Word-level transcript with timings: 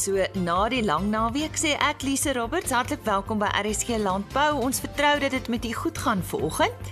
So 0.00 0.16
na 0.32 0.62
die 0.72 0.80
lang 0.80 1.10
naweek 1.12 1.58
sê 1.60 1.74
ek 1.76 2.06
Lise 2.06 2.32
Roberts 2.32 2.72
hartlik 2.72 3.02
welkom 3.04 3.42
by 3.42 3.50
RSG 3.60 3.98
Landbou. 4.00 4.62
Ons 4.64 4.80
vertrou 4.80 5.10
dat 5.20 5.34
dit 5.36 5.50
met 5.52 5.66
u 5.68 5.72
goed 5.76 5.98
gaan 6.00 6.22
vanoggend. 6.24 6.88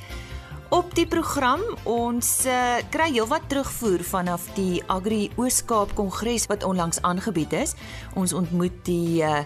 Op 0.76 0.92
die 0.92 1.06
program 1.08 1.62
ons 1.88 2.44
uh, 2.44 2.82
kry 2.92 3.08
heelwat 3.14 3.48
terugvoer 3.48 4.04
vanaf 4.04 4.50
die 4.58 4.82
Agri 4.92 5.30
Ooskaap 5.40 5.96
Kongres 5.96 6.44
wat 6.52 6.68
onlangs 6.68 7.00
aangebied 7.00 7.56
is. 7.56 7.72
Ons 8.12 8.36
ontmoet 8.36 8.76
die 8.84 9.24
uh, 9.24 9.40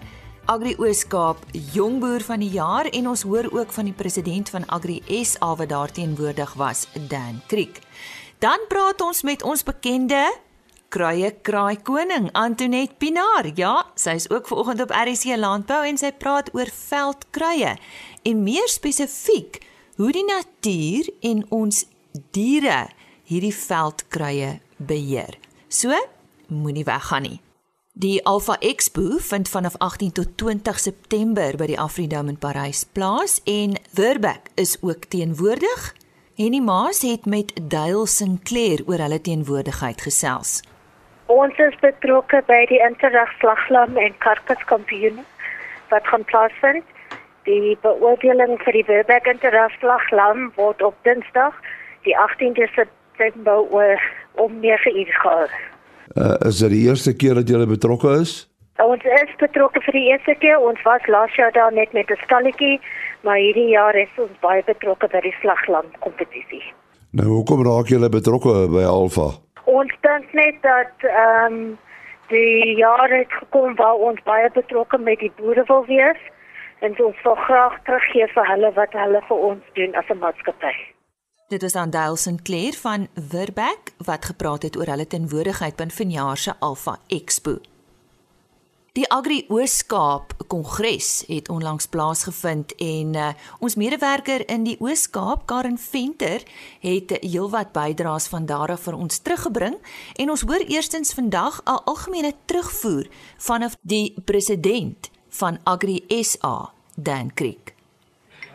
Agri 0.50 0.74
Ooskaap 0.82 1.46
Jongboer 1.54 2.26
van 2.26 2.42
die 2.42 2.50
jaar 2.58 2.90
en 2.90 3.12
ons 3.14 3.22
hoor 3.22 3.46
ook 3.54 3.70
van 3.78 3.86
die 3.86 3.94
president 3.94 4.50
van 4.50 4.66
Agri 4.74 4.98
SA 5.22 5.54
wat 5.54 5.70
daar 5.70 5.94
teenwoordig 5.94 6.58
was, 6.58 6.88
Dan 7.06 7.38
Kriek. 7.46 7.78
Dan 8.42 8.66
praat 8.66 9.06
ons 9.06 9.22
met 9.22 9.46
ons 9.46 9.62
bekende 9.62 10.26
kruie 10.92 11.30
kraai 11.40 11.78
koning 11.80 12.28
Antoinette 12.36 12.98
Pinaar. 13.00 13.48
Ja, 13.56 13.86
sy 13.96 14.16
is 14.20 14.28
ook 14.30 14.48
vanoggend 14.50 14.82
op 14.84 14.92
RC 14.92 15.36
Landbou 15.40 15.80
en 15.88 15.98
sy 16.00 16.12
praat 16.12 16.50
oor 16.52 16.68
veldkruie 16.68 17.76
en 18.28 18.42
meer 18.44 18.68
spesifiek 18.68 19.62
hoe 19.96 20.10
die 20.12 20.24
natuur 20.28 21.08
en 21.30 21.44
ons 21.52 21.84
diere 22.36 22.90
hierdie 23.28 23.54
veldkruie 23.56 24.58
beheer. 24.76 25.38
So, 25.72 25.96
moenie 26.52 26.84
weggaan 26.84 27.26
nie. 27.28 27.38
Die 27.92 28.18
Alpha 28.28 28.56
Expo 28.60 29.18
vind 29.20 29.48
vanaf 29.52 29.76
18 29.84 30.12
tot 30.16 30.36
20 30.40 30.78
September 30.80 31.56
by 31.60 31.68
die 31.72 31.78
Afridome 31.80 32.32
in 32.32 32.38
Parys 32.40 32.84
plaas 32.84 33.38
en 33.48 33.78
Verbeck 33.96 34.52
is 34.60 34.76
ook 34.80 35.08
teenwoordig. 35.12 35.88
Henny 36.40 36.60
Maas 36.64 37.02
het 37.04 37.28
met 37.28 37.52
Dale 37.60 38.06
Sinclair 38.08 38.80
oor 38.88 39.04
hulle 39.04 39.20
teenwoordigheid 39.20 40.00
gesels. 40.00 40.60
Ons 41.32 41.56
is 41.64 41.76
betrokke 41.80 42.42
by 42.44 42.64
die 42.68 42.80
Interragslaglam 42.84 43.96
en 43.96 44.16
Karkaskampioen 44.20 45.22
wat 45.92 46.04
gaan 46.10 46.24
plaasvind. 46.28 46.84
Die 47.48 47.76
beoordeling 47.84 48.58
vir 48.64 48.76
die 48.76 48.84
Verbeek 48.88 49.30
Interragslaglam 49.30 50.50
word 50.58 50.82
op 50.84 50.96
Dinsdag, 51.08 51.56
die 52.04 52.12
18de 52.20 52.66
September 52.74 53.64
om 54.44 54.58
9 54.60 54.92
uur 55.00 55.12
gehou. 55.22 55.46
Uh, 56.12 56.34
is 56.48 56.60
dit 56.60 56.74
die 56.74 56.82
eerste 56.90 57.14
keer 57.16 57.40
dat 57.40 57.48
jy 57.48 57.64
betrokke 57.70 58.12
is? 58.20 58.34
Ons 58.82 59.04
is 59.16 59.32
betrokke 59.40 59.80
vir 59.86 59.96
die 59.96 60.04
eerste 60.10 60.34
keer. 60.42 60.60
Ons 60.60 60.82
was 60.84 61.06
laas 61.08 61.32
jaar 61.40 61.54
daar 61.56 61.72
net 61.72 61.92
met 61.96 62.10
'n 62.10 62.20
stalletjie, 62.26 62.80
maar 63.24 63.40
hierdie 63.40 63.70
jaar 63.72 63.96
is 63.96 64.12
ons 64.18 64.36
baie 64.40 64.62
betrokke 64.66 65.08
by 65.08 65.20
die 65.20 65.36
slaglam 65.40 65.88
kompetisie. 66.04 66.64
Nou, 67.12 67.28
hoekom 67.28 67.64
raak 67.64 67.88
jy 67.88 68.08
betrokke 68.08 68.68
by 68.68 68.84
Alfa? 68.84 69.30
Ons 69.64 69.92
dink 70.00 70.32
net 70.32 70.62
dat 70.62 70.92
ehm 71.08 71.54
um, 71.54 71.78
die 72.32 72.76
jare 72.76 73.16
het 73.16 73.32
gekom 73.32 73.74
waar 73.76 73.94
ons 73.94 74.22
baie 74.24 74.50
betrokke 74.54 74.98
met 74.98 75.18
die 75.18 75.32
boere 75.36 75.64
wil 75.68 75.84
wees 75.86 76.20
en 76.80 76.96
ons 77.04 77.22
wil 77.22 77.34
graag 77.34 77.76
teruggee 77.84 78.26
vir 78.34 78.46
hulle 78.52 78.72
wat 78.78 78.92
hulle 78.92 79.20
vir 79.28 79.44
ons 79.50 79.64
doen 79.78 79.94
as 79.94 80.08
'n 80.08 80.18
maatskappy. 80.18 80.74
Dit 81.48 81.62
was 81.62 81.76
Andale 81.76 82.16
Sinclair 82.16 82.72
van 82.72 83.08
Verbeck 83.14 83.92
wat 84.04 84.24
gepraat 84.24 84.62
het 84.62 84.76
oor 84.76 84.86
hulle 84.86 85.06
tenwoordigheid 85.06 85.76
by 85.76 85.88
vanjaar 85.88 86.36
se 86.36 86.52
Alpha 86.58 86.96
Expo. 87.08 87.71
Die 88.92 89.06
Agri 89.08 89.46
Ooskaap 89.48 90.34
Kongres 90.52 91.24
het 91.26 91.48
onlangs 91.48 91.86
plaasgevind 91.88 92.74
en 92.76 93.14
uh, 93.16 93.28
ons 93.64 93.74
medewerker 93.80 94.42
in 94.52 94.66
die 94.66 94.74
Ooskaap, 94.84 95.46
Karen 95.48 95.78
Venter, 95.80 96.42
het 96.84 97.14
heelwat 97.22 97.70
bydraes 97.72 98.26
van 98.28 98.44
daar 98.44 98.74
af 98.74 98.82
vir 98.84 98.98
ons 99.00 99.22
teruggebring 99.24 99.78
en 100.20 100.32
ons 100.34 100.44
hoor 100.44 100.60
eerstens 100.68 101.14
vandag 101.16 101.62
'n 101.64 101.80
algemene 101.88 102.34
terugvoer 102.44 103.08
vanaf 103.38 103.78
die 103.80 104.12
president 104.24 105.08
van 105.28 105.58
Agri 105.64 106.04
SA, 106.20 106.70
Dan 106.94 107.32
Creek. 107.34 107.72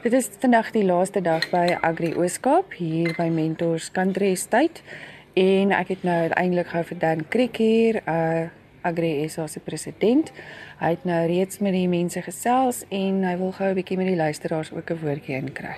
Dit 0.03 0.13
is 0.13 0.29
vandag 0.39 0.71
die 0.71 0.85
laaste 0.85 1.21
dag 1.21 1.49
by 1.49 1.77
Agri 1.81 2.13
Ooskaap 2.13 2.73
hier 2.73 3.15
by 3.17 3.25
Mentors 3.33 3.91
Country 3.91 4.31
Estate 4.31 4.85
en 5.33 5.71
ek 5.71 5.87
het 5.87 6.03
nou 6.03 6.21
uiteindelik 6.29 6.67
gou 6.67 6.83
vir 6.83 6.99
Dan 6.99 7.25
Creek 7.27 7.57
hier 7.57 8.01
uh 8.05 8.45
Agri 8.87 9.11
SA 9.29 9.47
se 9.51 9.59
president. 9.59 10.31
Hy 10.79 10.93
het 10.95 11.05
nou 11.07 11.19
reeds 11.27 11.59
met 11.59 11.75
die 11.75 11.87
mense 11.91 12.21
gesels 12.25 12.83
en 12.89 13.23
hy 13.27 13.35
wil 13.37 13.51
gou 13.51 13.69
'n 13.69 13.75
bietjie 13.75 13.97
met 13.97 14.07
die 14.07 14.15
luisteraars 14.15 14.71
ook 14.71 14.91
'n 14.91 14.99
woordjie 15.03 15.35
inkry. 15.35 15.75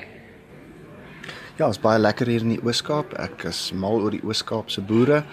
Ja, 1.57 1.67
ons 1.67 1.79
baie 1.79 1.99
lekker 1.99 2.27
hier 2.27 2.41
in 2.41 2.53
die 2.55 2.61
Oos-Kaap. 2.63 3.13
Ek 3.19 3.43
is 3.43 3.73
mal 3.75 3.99
oor 3.99 4.11
die 4.11 4.23
Oos-Kaap 4.23 4.69
se 4.69 4.81
boere. 4.81 5.23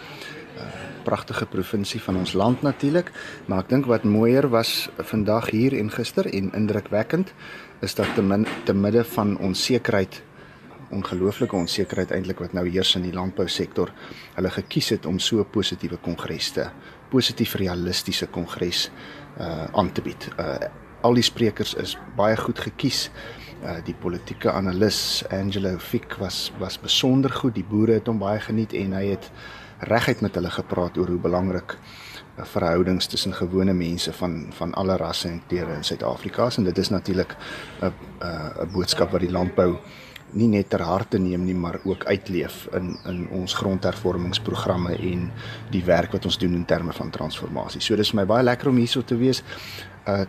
uh, 0.56 0.62
Pragtige 1.04 1.46
provinsie 1.46 2.00
van 2.02 2.16
ons 2.16 2.32
land 2.32 2.62
natuurlik, 2.62 3.12
maar 3.46 3.58
ek 3.62 3.68
dink 3.68 3.86
wat 3.86 4.02
mooier 4.02 4.48
was 4.48 4.88
vandag 4.98 5.50
hier 5.50 5.76
en 5.78 5.90
gister 5.90 6.26
en 6.26 6.50
indrukwekkend 6.52 7.32
is 7.80 7.94
dat 7.94 8.14
te, 8.14 8.22
min, 8.22 8.46
te 8.64 8.74
midde 8.74 9.04
van 9.04 9.38
onsekerheid 9.38 10.22
ongelooflike 10.90 11.56
onsekerheid 11.56 12.10
eintlik 12.10 12.38
wat 12.38 12.52
nou 12.52 12.68
heers 12.68 12.94
in 12.94 13.02
die 13.02 13.12
landbousektor, 13.12 13.92
hulle 14.34 14.50
gekies 14.50 14.88
het 14.88 15.06
om 15.06 15.18
so 15.18 15.40
'n 15.40 15.50
positiewe 15.50 15.96
kongres 15.96 16.50
te 16.50 16.70
positief 17.08 17.54
realistiese 17.54 18.26
kongres 18.26 18.90
uh 19.38 19.66
aan 19.72 19.92
te 19.92 20.02
bied. 20.02 20.28
Uh 20.38 20.58
al 21.00 21.14
die 21.14 21.22
sprekers 21.22 21.74
is 21.74 21.94
baie 22.16 22.36
goed 22.36 22.58
gekies. 22.58 23.10
Uh 23.62 23.78
die 23.84 23.94
politieke 23.94 24.52
analis 24.52 25.24
Angelo 25.30 25.78
Fick 25.78 26.16
was 26.18 26.52
was 26.58 26.80
besonder 26.80 27.30
goed. 27.30 27.54
Die 27.54 27.64
boere 27.64 28.00
het 28.00 28.06
hom 28.06 28.18
baie 28.18 28.40
geniet 28.40 28.72
en 28.72 28.92
hy 28.92 29.06
het 29.14 29.30
reguit 29.78 30.20
met 30.20 30.34
hulle 30.34 30.50
gepraat 30.50 30.96
oor 30.98 31.10
hoe 31.12 31.20
belangrik 31.20 31.76
uh, 31.76 32.44
verhoudings 32.44 33.06
tussen 33.06 33.34
gewone 33.34 33.74
mense 33.76 34.12
van 34.12 34.46
van 34.56 34.72
alle 34.74 34.96
rasse 34.96 35.28
en 35.28 35.42
kleure 35.48 35.74
in 35.74 35.84
Suid-Afrika 35.84 36.46
is 36.46 36.56
en 36.56 36.64
dit 36.64 36.78
is 36.78 36.88
natuurlik 36.88 37.36
'n 37.82 37.92
'n 38.24 38.72
boodskap 38.72 39.10
wat 39.10 39.20
die 39.20 39.30
landbou 39.30 39.76
nie 40.32 40.48
net 40.48 40.70
ter 40.70 40.82
harte 40.82 41.18
neem 41.18 41.44
nie 41.44 41.54
maar 41.54 41.78
ook 41.84 42.04
uitleef 42.06 42.66
in 42.74 42.96
in 43.06 43.28
ons 43.30 43.54
grondhervormingsprogramme 43.54 44.96
en 44.96 45.30
die 45.70 45.84
werk 45.84 46.12
wat 46.12 46.24
ons 46.24 46.38
doen 46.38 46.54
in 46.54 46.64
terme 46.64 46.92
van 46.92 47.10
transformasie. 47.10 47.80
So 47.80 47.96
dis 47.96 48.10
vir 48.10 48.20
my 48.22 48.26
baie 48.26 48.44
lekker 48.44 48.68
om 48.68 48.76
hierso 48.76 49.02
te 49.02 49.16
wees. 49.16 49.42
'n 50.06 50.10
uh, 50.10 50.26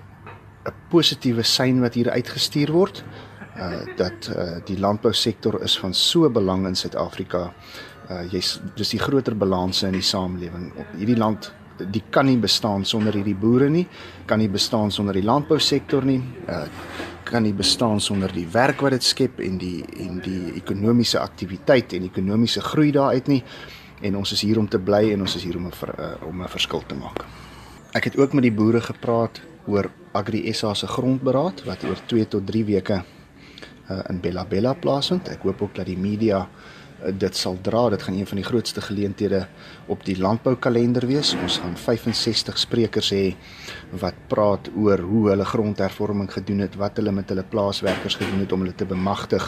'n 0.68 0.74
positiewe 0.90 1.44
sein 1.44 1.82
wat 1.82 1.94
hier 1.94 2.10
uitgestuur 2.12 2.72
word 2.72 3.04
uh 3.58 3.86
dat 3.98 4.30
uh 4.36 4.60
die 4.66 4.80
landbousektor 4.80 5.62
is 5.64 5.80
van 5.80 5.94
so 5.94 6.30
belang 6.30 6.68
in 6.68 6.76
Suid-Afrika. 6.76 7.54
Uh 8.10 8.24
jy's 8.32 8.60
dis 8.76 8.90
die 8.90 9.00
groter 9.00 9.36
balanse 9.36 9.88
in 9.88 9.98
die 9.98 10.06
samelewing. 10.06 10.72
Hierdie 10.98 11.18
land 11.18 11.52
die 11.92 12.04
kan 12.10 12.26
nie 12.26 12.38
bestaan 12.38 12.86
sonder 12.86 13.14
hierdie 13.14 13.36
boere 13.36 13.70
nie, 13.70 13.88
kan 14.26 14.40
nie 14.40 14.50
bestaan 14.50 14.92
sonder 14.92 15.14
die 15.14 15.26
landbousektor 15.26 16.06
nie. 16.06 16.22
Uh 16.48 16.66
kan 17.28 17.44
nie 17.44 17.52
bestaan 17.52 18.00
sonder 18.00 18.32
die 18.32 18.48
werk 18.48 18.80
wat 18.80 18.94
dit 18.96 19.04
skep 19.04 19.42
en 19.44 19.58
die 19.60 19.82
en 20.00 20.22
die 20.24 20.54
ekonomiese 20.56 21.20
aktiwiteit 21.20 21.92
en 21.98 22.06
ekonomiese 22.08 22.62
groei 22.64 22.94
daaruit 22.96 23.28
nie. 23.28 23.42
En 24.08 24.16
ons 24.16 24.32
is 24.32 24.46
hier 24.46 24.60
om 24.62 24.70
te 24.72 24.80
bly 24.80 25.12
en 25.12 25.26
ons 25.26 25.36
is 25.36 25.44
hier 25.44 25.58
om 25.58 25.66
'n 25.68 25.74
uh, 25.74 26.14
om 26.24 26.42
'n 26.42 26.48
verskil 26.48 26.84
te 26.88 26.96
maak. 26.96 27.26
Ek 27.94 28.04
het 28.04 28.18
ook 28.18 28.34
met 28.34 28.44
die 28.44 28.52
boere 28.52 28.82
gepraat 28.82 29.42
oor 29.68 29.92
Agri 30.14 30.54
SA 30.54 30.74
se 30.74 30.88
grondberaad 30.88 31.64
wat 31.66 31.84
oor 31.84 32.00
2 32.06 32.28
tot 32.28 32.48
3 32.48 32.66
weke 32.66 33.04
uh, 33.92 34.00
in 34.10 34.22
Bella 34.22 34.46
Bella 34.46 34.74
plaasvind. 34.74 35.28
Ek 35.28 35.42
hoop 35.42 35.62
ook 35.62 35.76
dat 35.76 35.86
die 35.86 35.98
media 35.98 36.48
Eh, 36.48 36.77
dit 37.06 37.36
sal 37.36 37.58
dra. 37.62 37.90
Dit 37.90 38.02
gaan 38.02 38.18
een 38.18 38.28
van 38.28 38.38
die 38.38 38.46
grootste 38.46 38.82
geleenthede 38.82 39.48
op 39.86 40.06
die 40.06 40.18
landboukalender 40.20 41.08
wees. 41.08 41.36
Ons 41.42 41.58
gaan 41.64 41.78
65 41.78 42.58
sprekers 42.58 43.12
hê 43.14 43.36
wat 44.02 44.16
praat 44.28 44.68
oor 44.76 45.00
hoe 45.00 45.30
hulle 45.30 45.46
grondhervorming 45.46 46.32
gedoen 46.32 46.66
het, 46.66 46.76
wat 46.76 46.98
hulle 47.00 47.14
met 47.16 47.30
hulle 47.32 47.46
plaaswerkers 47.48 48.18
gedoen 48.20 48.44
het 48.44 48.52
om 48.52 48.66
hulle 48.66 48.76
te 48.76 48.86
bemagtig, 48.86 49.46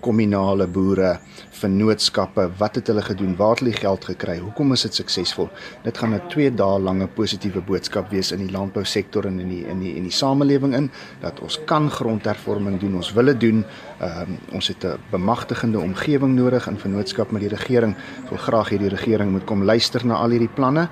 kommunale 0.00 0.66
boere, 0.70 1.16
vennootskappe, 1.60 2.46
wat 2.60 2.78
het 2.78 2.90
hulle 2.92 3.02
gedoen, 3.02 3.34
waar 3.36 3.56
het 3.56 3.64
hulle 3.64 3.74
geld 3.76 4.06
gekry, 4.12 4.38
hoekom 4.38 4.76
is 4.76 4.86
dit 4.86 5.00
suksesvol? 5.00 5.50
Dit 5.84 5.98
gaan 5.98 6.14
'n 6.14 6.28
2 6.28 6.54
dae 6.54 6.78
lange 6.78 7.06
positiewe 7.06 7.60
boodskap 7.60 8.10
wees 8.10 8.32
in 8.32 8.46
die 8.46 8.52
landbousektor 8.52 9.26
en 9.26 9.40
in 9.40 9.48
die 9.48 9.66
in 9.66 9.80
die 9.80 9.96
in 9.96 10.02
die 10.02 10.12
samelewing 10.12 10.74
in 10.74 10.90
dat 11.20 11.40
ons 11.40 11.58
kan 11.64 11.90
grondhervorming 11.90 12.80
doen, 12.80 12.94
ons 12.94 13.12
wil 13.12 13.24
dit 13.24 13.40
doen. 13.40 13.64
Ehm 14.00 14.20
um, 14.20 14.38
ons 14.52 14.68
het 14.68 14.84
'n 14.84 14.98
bemagtigende 15.10 15.78
omgewing 15.78 16.34
nodig 16.34 16.68
in 16.68 16.78
vennootskap 16.90 17.30
met 17.30 17.46
die 17.46 17.54
regering. 17.54 17.94
Ek 18.24 18.34
wil 18.34 18.44
graag 18.48 18.74
hê 18.74 18.82
die 18.82 18.90
regering 18.90 19.32
moet 19.34 19.46
kom 19.46 19.64
luister 19.64 20.04
na 20.06 20.18
al 20.20 20.34
hierdie 20.34 20.50
planne 20.50 20.88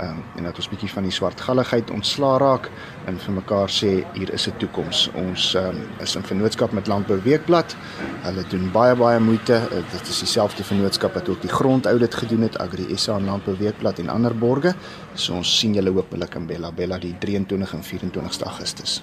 um, 0.00 0.20
en 0.38 0.46
dat 0.46 0.58
ons 0.60 0.68
bietjie 0.70 0.90
van 0.92 1.06
die 1.06 1.14
swartgalligheid 1.14 1.90
ontslaa 1.94 2.38
raak 2.40 2.68
en 3.10 3.18
vir 3.18 3.36
mekaar 3.40 3.72
sê 3.72 3.90
hier 4.14 4.30
is 4.34 4.46
'n 4.48 4.56
toekoms. 4.58 5.10
Ons 5.14 5.54
um, 5.54 5.82
is 6.00 6.16
in 6.16 6.22
vennootskap 6.22 6.72
met 6.72 6.86
Landbou 6.86 7.20
Weekblad. 7.22 7.76
Hulle 8.22 8.44
doen 8.48 8.70
baie 8.72 8.94
baie 8.94 9.20
moeite. 9.20 9.60
Uh, 9.72 9.82
dit 9.92 10.08
is 10.08 10.18
dieselfde 10.18 10.64
vennootskap 10.64 11.14
wat 11.14 11.28
ook 11.28 11.42
die 11.42 11.50
grondaudit 11.50 12.14
gedoen 12.14 12.42
het, 12.42 12.58
Agri 12.58 12.96
SA 12.96 13.16
en 13.16 13.24
Landbou 13.24 13.56
Weekblad 13.56 13.98
en 13.98 14.08
ander 14.08 14.36
borge. 14.36 14.74
So 15.14 15.34
ons 15.34 15.58
sien 15.58 15.74
julle 15.74 15.90
hopelik 15.90 16.34
in 16.34 16.46
Bella 16.46 16.72
Bella 16.72 16.98
die 16.98 17.16
23 17.18 17.74
en 17.74 17.82
24 17.82 18.42
Augustus. 18.42 19.02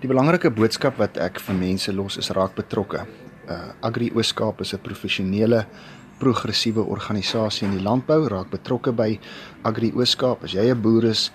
Die 0.00 0.08
belangrike 0.08 0.50
boodskap 0.50 0.96
wat 0.98 1.16
ek 1.16 1.40
vir 1.40 1.54
mense 1.54 1.92
los 1.92 2.16
is 2.16 2.30
raak 2.30 2.54
betrokke. 2.54 3.27
Uh, 3.48 3.72
Agri 3.80 4.10
Ooskaap 4.14 4.60
is 4.60 4.74
'n 4.74 4.80
professionele 4.82 5.66
progressiewe 6.18 6.82
organisasie 6.82 7.66
in 7.66 7.76
die 7.76 7.82
landbou 7.82 8.28
raak 8.28 8.50
betrokke 8.50 8.92
by 8.92 9.18
Agri 9.62 9.92
Ooskaap. 9.94 10.44
As 10.44 10.52
jy 10.52 10.70
'n 10.70 10.80
boer 10.80 11.04
is, 11.04 11.30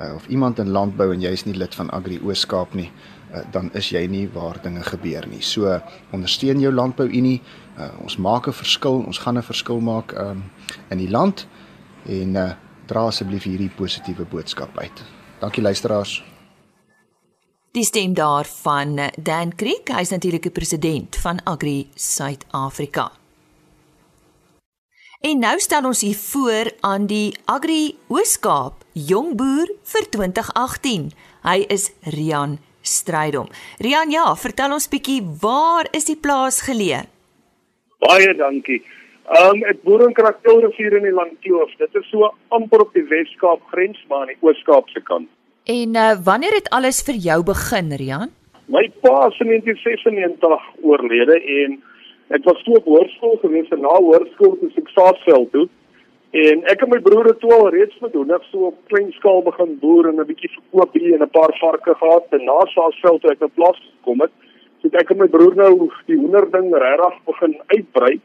uh, 0.00 0.14
of 0.14 0.26
iemand 0.28 0.58
in 0.58 0.70
landbou 0.70 1.12
en 1.12 1.20
jy 1.20 1.30
is 1.30 1.44
nie 1.44 1.54
lid 1.54 1.74
van 1.74 1.90
Agri 1.90 2.20
Ooskaap 2.22 2.74
nie, 2.74 2.90
uh, 3.34 3.40
dan 3.50 3.70
is 3.74 3.90
jy 3.90 4.06
nie 4.06 4.28
waar 4.28 4.62
dinge 4.62 4.82
gebeur 4.82 5.26
nie. 5.26 5.42
So 5.42 5.80
ondersteun 6.12 6.60
jou 6.60 6.72
landbou 6.72 7.08
unie. 7.08 7.42
Uh, 7.78 7.88
ons 8.02 8.16
maak 8.16 8.46
'n 8.46 8.52
verskil. 8.52 9.04
Ons 9.06 9.18
gaan 9.18 9.38
'n 9.38 9.42
verskil 9.42 9.80
maak 9.80 10.12
um, 10.12 10.44
in 10.90 10.98
die 10.98 11.10
land 11.10 11.46
en 12.06 12.36
uh, 12.36 12.52
dra 12.86 13.06
asseblief 13.06 13.44
hierdie 13.44 13.70
positiewe 13.70 14.24
boodskap 14.24 14.78
uit. 14.78 15.02
Dankie 15.40 15.62
luisteraars. 15.62 16.29
Die 17.70 17.84
stem 17.84 18.14
daar 18.14 18.44
van 18.44 18.98
Dan 19.22 19.54
Creek, 19.54 19.92
hy 19.94 20.00
is 20.02 20.10
natuurlik 20.10 20.42
die 20.42 20.50
president 20.50 21.14
van 21.22 21.38
Agri 21.46 21.84
Suid-Afrika. 21.94 23.04
En 25.22 25.38
nou 25.38 25.52
stel 25.62 25.86
ons 25.86 26.00
hier 26.02 26.18
voor 26.18 26.72
aan 26.80 27.06
die 27.06 27.30
Agri 27.46 27.94
Ooskaap 28.10 28.82
Jong 28.98 29.36
Boer 29.38 29.70
vir 29.92 30.10
2018. 30.18 31.06
Hy 31.46 31.56
is 31.70 31.92
Rian 32.10 32.58
Strydom. 32.82 33.46
Rian, 33.78 34.10
ja, 34.10 34.26
vertel 34.34 34.74
ons 34.74 34.90
bietjie 34.90 35.22
waar 35.38 35.86
is 35.94 36.10
die 36.10 36.18
plaas 36.18 36.64
geleë? 36.66 37.04
Baie 38.02 38.34
dankie. 38.34 38.82
Um, 39.30 39.62
ek 39.70 39.84
boer 39.86 40.08
in 40.08 40.18
Krakelrivier 40.18 40.98
in 40.98 41.06
die 41.06 41.14
Langkloof. 41.14 41.78
Dit 41.78 41.94
is 41.94 42.10
so 42.10 42.34
amper 42.50 42.82
op 42.82 42.98
die 42.98 43.06
Weskaap 43.06 43.62
grens 43.70 44.02
maar 44.08 44.26
aan 44.26 44.34
die 44.34 44.42
Ooskaap 44.42 44.90
se 44.90 45.06
kant. 45.06 45.30
En 45.70 45.94
uh, 45.94 46.16
wanneer 46.24 46.54
het 46.60 46.68
alles 46.76 47.02
vir 47.06 47.16
jou 47.28 47.38
begin, 47.44 47.92
Rian? 48.00 48.30
My 48.66 48.84
pa 49.02 49.26
is 49.30 49.38
in 49.42 49.52
1996 49.54 50.68
oorlede 50.82 51.36
en 51.62 51.78
Ek 52.30 52.44
was 52.46 52.60
toe 52.62 52.76
op 52.78 52.86
hoërskool 52.86 53.40
gewees 53.42 53.70
en 53.74 53.80
na 53.82 53.90
hoërskool 53.96 54.52
het 54.60 54.76
ek 54.78 54.90
Saasveld 54.94 55.48
toe. 55.50 55.64
En 56.38 56.60
ek 56.70 56.84
en 56.84 56.92
my 56.92 57.00
broer 57.02 57.26
het 57.32 57.40
toe 57.42 57.50
al 57.56 57.72
reeds 57.74 57.96
honderd 57.98 58.44
so 58.52 58.68
op 58.68 58.76
klein 58.92 59.08
skaal 59.16 59.42
begin 59.48 59.72
boer 59.80 60.06
en 60.12 60.20
'n 60.22 60.26
bietjie 60.28 60.50
verkoop 60.52 60.94
hier 60.94 61.16
en 61.16 61.24
'n 61.26 61.34
paar 61.38 61.50
varke 61.58 61.94
gehad. 62.02 62.26
En 62.30 62.44
na 62.44 62.58
Saasveld 62.74 63.20
toe 63.22 63.32
ek 63.32 63.42
op 63.42 63.54
plaas 63.54 63.80
gekom 63.82 64.20
het, 64.20 64.30
het 64.82 64.94
ek 64.94 65.10
en 65.10 65.18
my 65.18 65.26
broer 65.26 65.54
nou 65.56 65.90
die 66.06 66.20
honderd 66.22 66.52
ding 66.52 66.70
regtig 66.70 67.18
begin 67.26 67.54
uitbrei. 67.66 68.20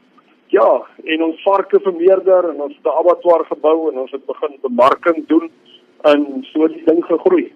Ja, 0.54 0.86
en 1.04 1.22
ons 1.22 1.42
varke 1.42 1.80
vermeerder 1.80 2.50
en 2.50 2.62
ons 2.62 2.74
het 2.78 2.86
'n 2.86 2.98
abattoir 3.02 3.44
gebou 3.44 3.90
en 3.90 3.98
ons 3.98 4.12
het 4.12 4.26
begin 4.26 4.54
bemarking 4.62 5.26
doen 5.26 5.50
en 6.04 6.44
so 6.52 6.68
die 6.68 6.84
ding 6.84 7.04
gegroei. 7.04 7.52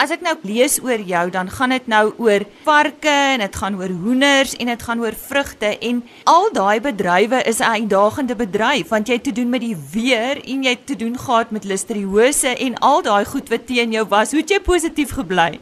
As 0.00 0.08
ek 0.14 0.22
nou 0.24 0.32
lees 0.48 0.78
oor 0.80 1.02
jou, 1.04 1.26
dan 1.28 1.50
gaan 1.52 1.74
dit 1.74 1.88
nou 1.92 2.06
oor 2.24 2.46
varke 2.64 3.12
en 3.12 3.42
dit 3.42 3.56
gaan 3.62 3.74
oor 3.76 3.92
hoenders 4.04 4.54
en 4.56 4.70
dit 4.72 4.82
gaan 4.86 5.02
oor 5.02 5.12
vrugte 5.12 5.74
en 5.88 5.98
al 6.24 6.48
daai 6.56 6.80
bedrywe 6.80 7.42
is 7.50 7.60
'n 7.60 7.84
uitdagende 7.84 8.36
bedryf 8.36 8.88
want 8.88 9.08
jy 9.08 9.14
het 9.14 9.24
te 9.28 9.36
doen 9.36 9.50
met 9.50 9.60
die 9.60 9.76
weer 9.76 10.40
en 10.40 10.62
jy 10.62 10.70
het 10.70 10.86
te 10.86 10.96
doen 10.96 11.16
gehad 11.18 11.50
met 11.50 11.64
listeriose 11.64 12.48
en 12.56 12.78
al 12.78 13.02
daai 13.02 13.24
goed 13.24 13.48
wat 13.50 13.66
teen 13.66 13.92
jou 13.92 14.06
was. 14.08 14.30
Hoe 14.30 14.40
het 14.40 14.50
jy 14.50 14.60
positief 14.60 15.10
gebly? 15.10 15.60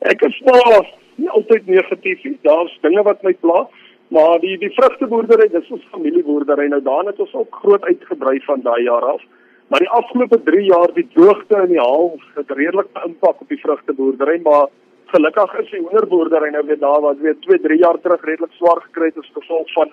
Ek 0.00 0.20
is 0.22 0.40
maar 0.44 0.86
nie 1.16 1.30
altyd 1.30 1.66
negatief 1.66 2.24
nie. 2.24 2.38
Daar's 2.42 2.78
dinge 2.82 3.02
wat 3.02 3.22
my 3.22 3.32
pla, 3.32 3.68
maar 4.08 4.40
die 4.40 4.58
die 4.58 4.74
vrugteboerdery, 4.74 5.48
dis 5.48 5.70
ons 5.70 5.86
familieboerdery. 5.90 6.68
Nou 6.68 6.82
daarin 6.82 7.06
het 7.06 7.20
ons 7.20 7.34
ook 7.34 7.58
groot 7.62 7.82
uitgebrei 7.82 8.40
van 8.40 8.60
daai 8.60 8.82
jaar 8.82 9.02
af. 9.14 9.22
Maar 9.66 9.82
die 9.82 9.90
afgelope 9.90 10.42
3 10.42 10.64
jaar 10.64 10.92
die 10.94 11.08
droogte 11.14 11.62
in 11.62 11.72
die 11.74 11.80
haal 11.82 12.12
het 12.34 12.50
redelik 12.50 12.86
'n 12.94 13.08
impak 13.08 13.40
op 13.40 13.48
die 13.48 13.60
vrugteboerdery, 13.60 14.40
maar 14.42 14.68
gelukkig 15.06 15.58
is 15.58 15.70
die 15.70 15.80
hoenderboerdery 15.80 16.50
nou 16.50 16.66
weer 16.66 16.78
daar 16.78 17.00
wat 17.00 17.18
weer 17.18 17.36
2, 17.40 17.60
3 17.60 17.78
jaar 17.78 18.00
terug 18.00 18.24
redelik 18.24 18.52
swaar 18.52 18.80
gekry 18.86 19.06
het 19.06 19.18
as 19.18 19.30
gevolg 19.34 19.72
van 19.72 19.90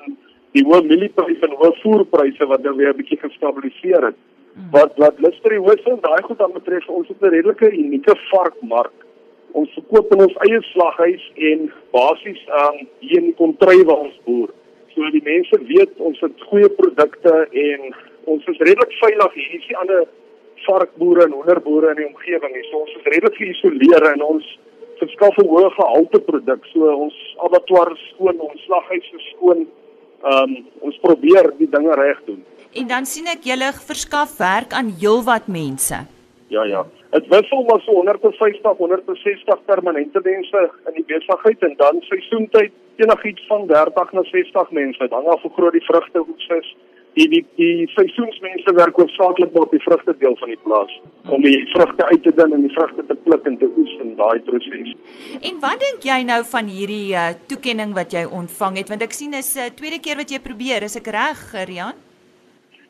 die 0.51 0.63
hoë 0.65 0.83
mieliepryse 0.85 1.47
en 1.47 1.57
hoë 1.57 1.73
voerpryse 1.81 2.45
wat 2.45 2.63
nou 2.63 2.75
weer 2.75 2.93
'n 2.93 2.97
bietjie 2.97 3.17
gestabiliseer 3.17 4.05
het. 4.05 4.15
Wat 4.71 4.97
wat 4.97 5.19
Listerie 5.19 5.61
Wissel 5.61 5.97
daai 6.01 6.21
goed 6.21 6.41
aan 6.41 6.53
betref, 6.53 6.87
ons 6.87 7.07
het 7.07 7.21
'n 7.21 7.33
redelike 7.35 7.71
unieke 7.71 8.15
varkmark. 8.29 8.97
Ons 9.51 9.73
verkoop 9.73 10.11
in 10.13 10.21
ons 10.21 10.35
eie 10.35 10.61
slaghuis 10.61 11.31
en 11.35 11.71
basies 11.91 12.49
aan 12.49 12.79
um, 12.79 12.87
hier 12.99 13.17
in 13.17 13.25
die 13.25 13.35
kontry 13.35 13.83
waar 13.83 14.05
ons 14.05 14.19
boer. 14.25 14.49
So 14.93 15.09
die 15.09 15.23
mense 15.23 15.59
weet 15.65 15.97
ons 15.97 16.19
het 16.19 16.41
goeie 16.41 16.69
produkte 16.69 17.47
en 17.51 17.95
ons 18.25 18.45
is 18.51 18.59
redelik 18.59 18.93
veilig 18.99 19.33
hier. 19.33 19.49
Hier 19.51 19.59
is 19.59 19.71
die 19.71 19.77
ander 19.77 20.05
varkboere 20.65 21.27
en 21.27 21.35
hoenderboere 21.37 21.93
in 21.93 22.01
die 22.01 22.09
omgewing. 22.09 22.55
So 22.69 22.83
ons 22.85 22.95
is 22.99 23.09
redelik 23.11 23.37
geïsoleer 23.41 24.07
en 24.13 24.23
ons 24.25 24.47
verskaf 25.01 25.37
'n 25.37 25.47
hoë 25.51 25.69
gehalte 25.77 26.19
produk. 26.29 26.65
So 26.73 26.89
ons 27.05 27.17
abattoir 27.47 27.91
is 27.91 28.03
skoon, 28.13 28.39
ons 28.39 28.65
slaghuis 28.65 29.07
is 29.19 29.29
skoon. 29.35 29.67
Ehm 30.23 30.55
um, 30.55 30.65
ons 30.79 30.97
probeer 31.03 31.51
die 31.57 31.69
dinge 31.69 31.95
reg 31.95 32.19
doen. 32.25 32.43
En 32.73 32.87
dan 32.87 33.05
sien 33.05 33.27
ek 33.27 33.43
julle 33.43 33.71
verskaf 33.73 34.37
werk 34.37 34.73
aan 34.73 34.93
heelwat 35.01 35.47
mense. 35.47 35.97
Ja 36.47 36.63
ja. 36.63 36.85
Dit 37.11 37.27
wissel 37.27 37.63
maar 37.63 37.81
so 37.81 37.91
150 37.91 38.77
160 38.77 39.65
permanente 39.65 40.19
mense 40.23 40.71
in 40.87 40.93
die 40.93 41.05
besigheid 41.07 41.59
en 41.61 41.75
dan 41.77 42.01
seisoentyd 42.01 42.71
enigiets 42.95 43.45
van 43.47 43.67
30 43.67 44.11
na 44.13 44.23
60 44.23 44.71
mense. 44.71 44.99
Dit 44.99 45.11
hang 45.11 45.27
af 45.27 45.41
hoe 45.41 45.51
groot 45.51 45.73
die 45.73 45.85
vrugte 45.85 46.19
hoeks 46.19 46.47
is 46.47 46.75
die 47.17 47.27
die 47.29 47.43
die 47.59 47.87
seisoensmense 47.93 48.73
werk 48.77 48.95
hoofsaaklik 48.97 49.55
op 49.61 49.71
die 49.71 49.81
vrugte 49.83 50.15
deel 50.21 50.35
van 50.39 50.53
die 50.53 50.59
plaas 50.63 50.93
om 51.29 51.41
die 51.45 51.59
vrugte 51.73 52.05
uit 52.05 52.23
te 52.23 52.33
dun 52.39 52.55
en 52.57 52.65
die 52.65 52.73
vrugte 52.73 53.05
te 53.09 53.17
pluk 53.25 53.45
en 53.49 53.57
te 53.57 53.69
oes 53.77 53.93
in 54.05 54.15
daai 54.19 54.39
proses. 54.47 54.95
En 55.41 55.59
wat 55.65 55.83
dink 55.85 56.07
jy 56.09 56.19
nou 56.29 56.41
van 56.53 56.71
hierdie 56.77 57.13
uh, 57.13 57.29
toekenning 57.51 57.93
wat 57.97 58.15
jy 58.17 58.25
ontvang 58.41 58.81
het 58.81 58.89
want 58.93 59.05
ek 59.05 59.13
sien 59.19 59.33
is 59.33 59.53
'n 59.55 59.67
uh, 59.67 59.75
tweede 59.77 59.99
keer 59.99 60.17
wat 60.17 60.31
jy 60.31 60.39
probeer, 60.39 60.83
is 60.89 60.97
ek 60.97 61.07
reg, 61.07 61.45
Rian? 61.69 61.97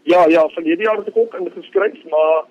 Ja, 0.04 0.28
ja, 0.28 0.48
van 0.56 0.64
hierdie 0.64 0.86
jaar 0.86 0.98
het 0.98 1.08
ek 1.08 1.18
ook 1.18 1.36
ingeskryf, 1.40 2.00
maar 2.12 2.44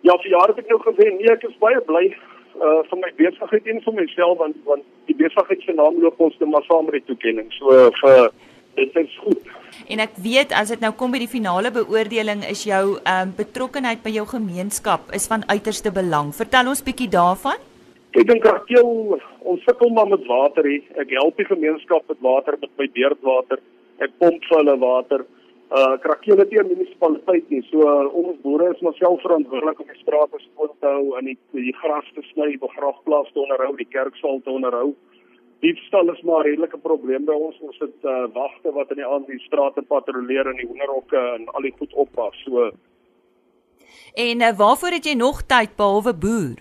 ja, 0.00 0.16
vir 0.16 0.30
jare 0.30 0.52
het 0.52 0.64
ek 0.64 0.68
nou 0.68 0.80
gewen. 0.80 1.16
Nee, 1.16 1.30
ek 1.32 1.44
is 1.44 1.58
baie 1.60 1.80
bly 1.80 2.12
uh 2.56 2.80
van 2.88 3.00
my 3.00 3.10
besigheid 3.16 3.66
en 3.68 3.80
vir 3.84 3.94
myself 3.94 4.38
want 4.38 4.56
want 4.64 4.84
die 5.08 5.16
besigheid 5.16 5.60
se 5.62 5.72
naam 5.72 5.98
loop 6.00 6.20
ons 6.20 6.38
net 6.40 6.48
maar 6.48 6.64
saam 6.64 6.84
met 6.84 6.94
die 7.00 7.08
toekenning. 7.08 7.50
So 7.52 7.72
uh, 7.72 7.90
vir 8.00 8.30
dit 8.76 8.96
is 9.02 9.18
goed. 9.24 9.54
En 9.92 10.02
ek 10.02 10.16
weet 10.22 10.52
as 10.56 10.72
dit 10.72 10.82
nou 10.82 10.92
kom 10.98 11.12
by 11.14 11.20
die 11.22 11.30
finale 11.30 11.70
beoordeling 11.74 12.42
is 12.48 12.64
jou 12.68 12.98
ehm 13.02 13.28
um, 13.28 13.34
betrokkeheid 13.36 14.02
by 14.04 14.12
jou 14.16 14.26
gemeenskap 14.32 15.12
is 15.16 15.28
van 15.30 15.44
uiterste 15.52 15.92
belang. 15.94 16.32
Vertel 16.34 16.72
ons 16.72 16.84
bietjie 16.86 17.10
daarvan. 17.12 17.60
Ek 18.16 18.26
dink 18.30 18.44
Rakel, 18.48 19.18
ons 19.44 19.64
sukkel 19.68 19.90
maar 19.92 20.08
met 20.08 20.24
water 20.26 20.64
hier. 20.64 20.84
Ek 21.02 21.10
help 21.18 21.36
die 21.36 21.48
gemeenskap 21.48 22.06
met 22.08 22.20
water 22.24 22.56
met 22.60 22.72
my 22.80 22.86
beerdwater. 22.98 23.60
Ek 24.00 24.14
pomp 24.22 24.44
vir 24.48 24.58
hulle 24.62 24.76
water. 24.80 25.26
Uh 25.76 25.96
Krakel 26.02 26.38
het 26.40 26.50
nie 26.50 26.62
'n 26.62 26.70
munisipaliteit 26.72 27.50
nie. 27.50 27.62
So 27.70 27.84
uh, 27.84 28.06
ons 28.22 28.40
boere 28.42 28.70
is 28.74 28.80
maar 28.80 28.96
self 28.98 29.20
verantwoordelik 29.20 29.80
om 29.80 29.90
die 29.92 30.02
strate 30.02 30.38
skoon 30.38 30.72
te 30.80 30.86
hou 30.86 31.18
en 31.18 31.24
die, 31.24 31.38
die 31.52 31.76
gras 31.82 32.08
te 32.14 32.22
sny, 32.32 32.54
die 32.54 32.64
begrafplaas 32.68 33.32
te 33.32 33.40
onderhou, 33.44 33.76
die 33.76 33.92
kerksaal 33.98 34.40
te 34.44 34.50
onderhou 34.50 34.94
diefstal 35.60 36.12
is 36.12 36.22
maar 36.22 36.44
'n 36.44 36.48
redelike 36.48 36.78
probleem 36.78 37.24
by 37.24 37.32
ons. 37.32 37.58
Ons 37.60 37.78
het 37.78 37.98
uh, 38.04 38.26
wagte 38.32 38.72
wat 38.72 38.90
in 38.90 38.96
die 38.96 39.06
aand 39.06 39.26
die 39.26 39.38
strate 39.38 39.82
patrolleer 39.82 40.46
en 40.46 40.56
die 40.56 40.66
hoenderhokke 40.66 41.18
en 41.36 41.48
al 41.48 41.62
die 41.62 41.74
goed 41.78 41.92
oppas. 41.94 42.42
So 42.44 42.70
En 44.16 44.40
uh, 44.40 44.56
waarvoor 44.56 44.90
het 44.90 45.04
jy 45.04 45.14
nog 45.14 45.42
tyd 45.42 45.76
behalwe 45.76 46.14
boer? 46.14 46.56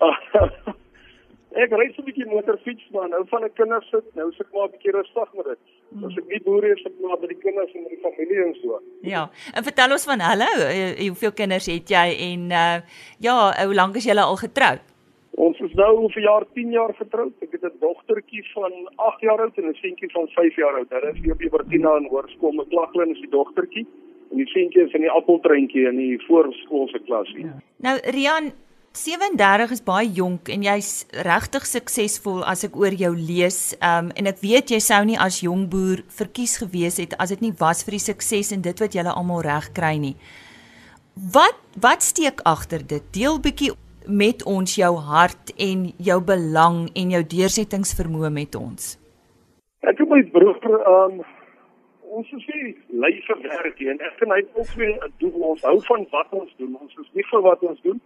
ek 1.62 1.72
ry 1.76 1.86
so 1.92 2.00
'n 2.00 2.06
bietjie 2.08 2.26
motorfiets 2.30 2.86
maar 2.94 3.08
nou 3.12 3.20
van 3.28 3.44
'n 3.44 3.52
kinders 3.52 3.88
sit, 3.90 4.06
nou 4.14 4.30
sit 4.32 4.46
ek 4.46 4.52
maar 4.52 4.68
'n 4.68 4.72
bietjie 4.76 4.94
rustig 4.96 5.32
met 5.36 5.46
dit. 5.52 5.58
Hmm. 5.90 6.04
As 6.04 6.16
ek 6.16 6.26
nie 6.32 6.40
boer 6.46 6.64
is, 6.64 6.84
ek 6.86 6.96
maar 7.02 7.18
by 7.20 7.26
die 7.26 7.42
kinders 7.44 7.74
en 7.74 7.84
die 7.90 8.00
familie 8.00 8.40
en 8.44 8.54
so. 8.62 8.80
Ja. 9.02 9.28
En 9.54 9.64
vertel 9.64 9.92
ons 9.92 10.04
van 10.04 10.20
hulle, 10.20 10.50
uh, 10.56 11.08
hoeveel 11.08 11.32
kinders 11.32 11.66
het 11.66 11.88
jy 11.88 12.06
en 12.30 12.40
uh, 12.50 12.78
ja, 13.18 13.36
hoe 13.64 13.74
lank 13.74 13.96
is 13.96 14.08
julle 14.08 14.22
al 14.22 14.36
getroud? 14.36 14.89
Nou 15.80 16.10
vir 16.12 16.22
jaar 16.22 16.44
10 16.56 16.72
jaar 16.74 16.92
getroud. 16.98 17.34
Ek 17.44 17.52
het 17.56 17.64
'n 17.64 17.80
dogtertjie 17.80 18.44
van 18.54 18.72
8 18.96 19.20
jaar 19.20 19.40
oud 19.40 19.56
en 19.56 19.68
'n 19.68 19.74
seentjie 19.82 20.10
van 20.10 20.26
5 20.28 20.56
jaar 20.56 20.74
oud. 20.78 20.90
Hulle 20.90 21.12
is 21.12 21.20
hier 21.22 21.32
op 21.32 21.40
Ebertina 21.40 21.96
in 21.96 22.08
Hoërskool 22.12 22.52
Meklaglin 22.52 23.14
is 23.14 23.20
die 23.20 23.30
dogtertjie 23.30 23.86
en 24.30 24.36
die 24.36 24.46
seentjie 24.46 24.82
is 24.86 24.92
in 24.92 25.00
die 25.00 25.10
appeltreintjie 25.10 25.86
in 25.88 25.96
die 25.96 26.18
voorskoolse 26.26 27.00
klasie. 27.04 27.44
Ja. 27.44 27.56
Nou 27.76 27.98
Rian 28.02 28.52
37 28.92 29.70
is 29.70 29.82
baie 29.82 30.08
jonk 30.12 30.48
en 30.48 30.62
jy's 30.62 31.06
regtig 31.10 31.66
suksesvol 31.66 32.44
as 32.44 32.64
ek 32.64 32.76
oor 32.76 32.92
jou 32.92 33.16
lees. 33.16 33.76
Um 33.82 34.10
en 34.18 34.26
ek 34.26 34.40
weet 34.40 34.70
jy 34.70 34.78
sou 34.78 35.04
nie 35.04 35.18
as 35.18 35.40
jong 35.40 35.68
boer 35.68 36.02
verkies 36.08 36.58
gewees 36.58 36.96
het 36.96 37.14
as 37.18 37.28
dit 37.28 37.40
nie 37.40 37.54
was 37.58 37.84
vir 37.84 37.92
die 37.92 38.06
sukses 38.10 38.52
en 38.52 38.60
dit 38.60 38.80
wat 38.80 38.94
jy 38.94 39.02
almal 39.02 39.42
reg 39.42 39.72
kry 39.72 39.96
nie. 39.98 40.16
Wat 41.32 41.56
wat 41.80 42.02
steek 42.02 42.40
agter 42.44 42.86
dit? 42.86 43.02
Deel 43.12 43.38
bietjie 43.40 43.70
met 44.10 44.44
ons 44.44 44.74
jou 44.76 44.94
hart 44.96 45.52
en 45.58 45.84
jou 45.98 46.20
belang 46.20 46.88
en 46.94 47.12
jou 47.16 47.22
deursettingsvermoë 47.34 48.30
met 48.34 48.56
ons. 48.58 48.96
Ek 49.86 49.98
het 49.98 50.08
my 50.08 50.22
broer 50.34 50.58
um 50.94 51.20
ons 52.10 52.30
sê 52.42 52.60
lei 52.90 53.12
vir 53.26 53.42
werk 53.46 53.78
hier 53.78 53.92
en 53.92 54.00
ek 54.02 54.22
en 54.26 54.34
hy 54.34 54.40
ook 54.58 54.72
weer 54.76 54.96
'n 55.06 55.12
doel 55.22 55.46
ons 55.52 55.62
hou 55.62 55.78
van 55.88 56.06
wat 56.10 56.32
ons 56.32 56.50
doen. 56.58 56.76
Ons 56.80 56.94
is 56.98 57.10
nie 57.14 57.24
vir 57.30 57.42
wat 57.42 57.62
ons 57.62 57.80
doen. 57.82 58.00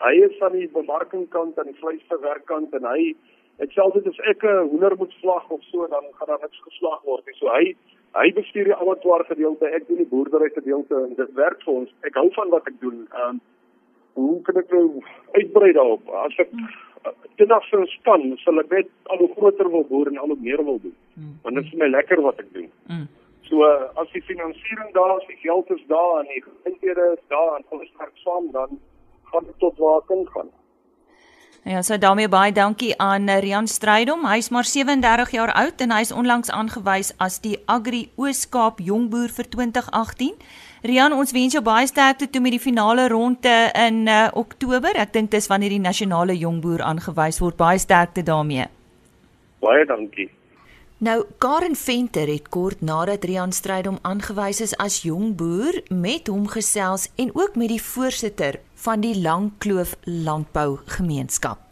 Hy 0.00 0.14
is 0.28 0.40
aan 0.40 0.52
die 0.52 0.68
bemarkingkant 0.68 1.58
en 1.58 1.66
die 1.66 1.80
vleisverwerkkant 1.82 2.74
en 2.74 2.84
hy 2.84 3.14
het 3.58 3.70
selfs 3.72 3.94
dit 3.94 4.06
as 4.06 4.20
ek 4.30 4.44
'n 4.44 4.68
hoender 4.70 4.96
moet 4.96 5.12
slag 5.20 5.50
of 5.50 5.62
so 5.62 5.86
dan 5.86 6.04
gaan 6.14 6.28
daar 6.28 6.42
niks 6.42 6.62
geslag 6.62 7.02
word 7.02 7.26
nie. 7.26 7.34
So 7.34 7.46
hy 7.48 7.74
Hy 8.16 8.30
bestuur 8.32 8.70
die 8.70 8.74
abattoir 8.74 9.24
gedeelte, 9.28 9.68
ek 9.68 9.84
doen 9.88 10.00
die 10.00 10.08
boerdery 10.08 10.48
gedeelte 10.54 10.96
en 10.96 11.14
dit 11.18 11.32
werk 11.36 11.60
vir 11.64 11.74
ons. 11.82 11.90
Ek 12.08 12.16
hou 12.16 12.28
van 12.38 12.52
wat 12.54 12.68
ek 12.70 12.80
doen. 12.80 13.04
Ehm 13.12 13.36
um, 13.36 13.40
hoe 14.18 14.40
kan 14.46 14.60
ek 14.60 14.74
nou 14.74 15.02
uitbrei 15.38 15.72
daarop? 15.76 16.10
As 16.24 16.36
ek 16.42 16.52
te 17.38 17.46
dag 17.46 17.64
sou 17.70 17.84
span, 17.94 18.26
sal 18.42 18.60
ek 18.62 18.72
net 18.74 18.90
al 19.12 19.22
hoe 19.22 19.30
groter 19.36 19.70
wil 19.70 19.86
boer 19.88 20.10
en 20.10 20.18
al 20.18 20.34
hoe 20.34 20.42
meer 20.42 20.62
wil 20.64 20.80
doen. 20.82 20.96
Want 21.44 21.60
dit 21.60 21.64
is 21.64 21.72
vir 21.74 21.82
my 21.84 21.90
lekker 21.94 22.22
wat 22.26 22.42
ek 22.42 22.52
doen. 22.56 22.70
Mm. 22.90 23.06
So 23.48 23.64
uh, 23.64 23.88
as 24.00 24.10
die 24.12 24.22
finansiering 24.28 24.92
daar 24.92 25.16
is, 25.16 25.26
die 25.30 25.40
geld 25.40 25.70
is 25.72 25.84
daar 25.88 26.20
en 26.20 26.28
die 26.28 26.42
geleenthede 26.44 27.12
is 27.16 27.24
daar 27.32 27.56
en 27.56 27.64
ons 27.72 27.92
werk 28.00 28.16
saam 28.24 28.50
dan 28.52 28.80
gaan 29.32 29.44
dit 29.44 29.58
tot 29.58 29.78
waar 29.78 30.02
kan 30.08 30.26
gaan. 30.34 30.50
Ja, 31.68 31.82
so 31.82 31.98
daarmee 31.98 32.28
baie 32.28 32.52
dankie 32.52 32.94
aan 33.00 33.28
eh, 33.28 33.40
Rian 33.44 33.66
Strydom. 33.66 34.24
Hy's 34.26 34.48
maar 34.48 34.64
37 34.64 35.30
jaar 35.30 35.52
oud 35.52 35.80
en 35.80 35.92
hy's 35.92 36.12
onlangs 36.12 36.50
aangewys 36.50 37.12
as 37.18 37.40
die 37.44 37.58
Agri 37.66 38.08
Ooskaap 38.16 38.80
Jongboer 38.80 39.28
vir 39.28 39.48
2018. 39.48 40.38
Rian, 40.86 41.12
ons 41.12 41.32
wens 41.34 41.56
jou 41.56 41.62
baie 41.66 41.86
sterkte 41.90 42.28
toe 42.30 42.40
met 42.40 42.54
die 42.54 42.62
finale 42.62 43.08
ronde 43.10 43.54
in 43.74 44.04
uh, 44.06 44.28
Oktober. 44.38 44.94
Ek 44.94 45.10
dink 45.12 45.32
dis 45.34 45.50
wanneer 45.50 45.74
die 45.74 45.82
nasionale 45.82 46.36
jongboer 46.38 46.84
aangewys 46.86 47.40
word. 47.42 47.58
Baie 47.58 47.80
sterkte 47.82 48.22
daarmee. 48.22 48.68
Baie 49.58 49.86
dankie. 49.90 50.28
Nou 51.02 51.24
Karen 51.42 51.74
Venter 51.78 52.30
het 52.30 52.48
kort 52.54 52.80
nadat 52.82 53.26
Rian 53.26 53.52
Strydom 53.54 53.98
aangewys 54.02 54.62
is 54.62 54.74
as 54.82 55.02
jong 55.06 55.36
boer 55.38 55.82
met 55.90 56.30
hom 56.30 56.46
gesels 56.50 57.06
en 57.18 57.30
ook 57.34 57.54
met 57.58 57.74
die 57.74 57.82
voorsitter 57.82 58.58
van 58.86 59.02
die 59.02 59.14
Langkloof 59.18 59.94
Landbou 60.06 60.78
Gemeenskap. 60.86 61.67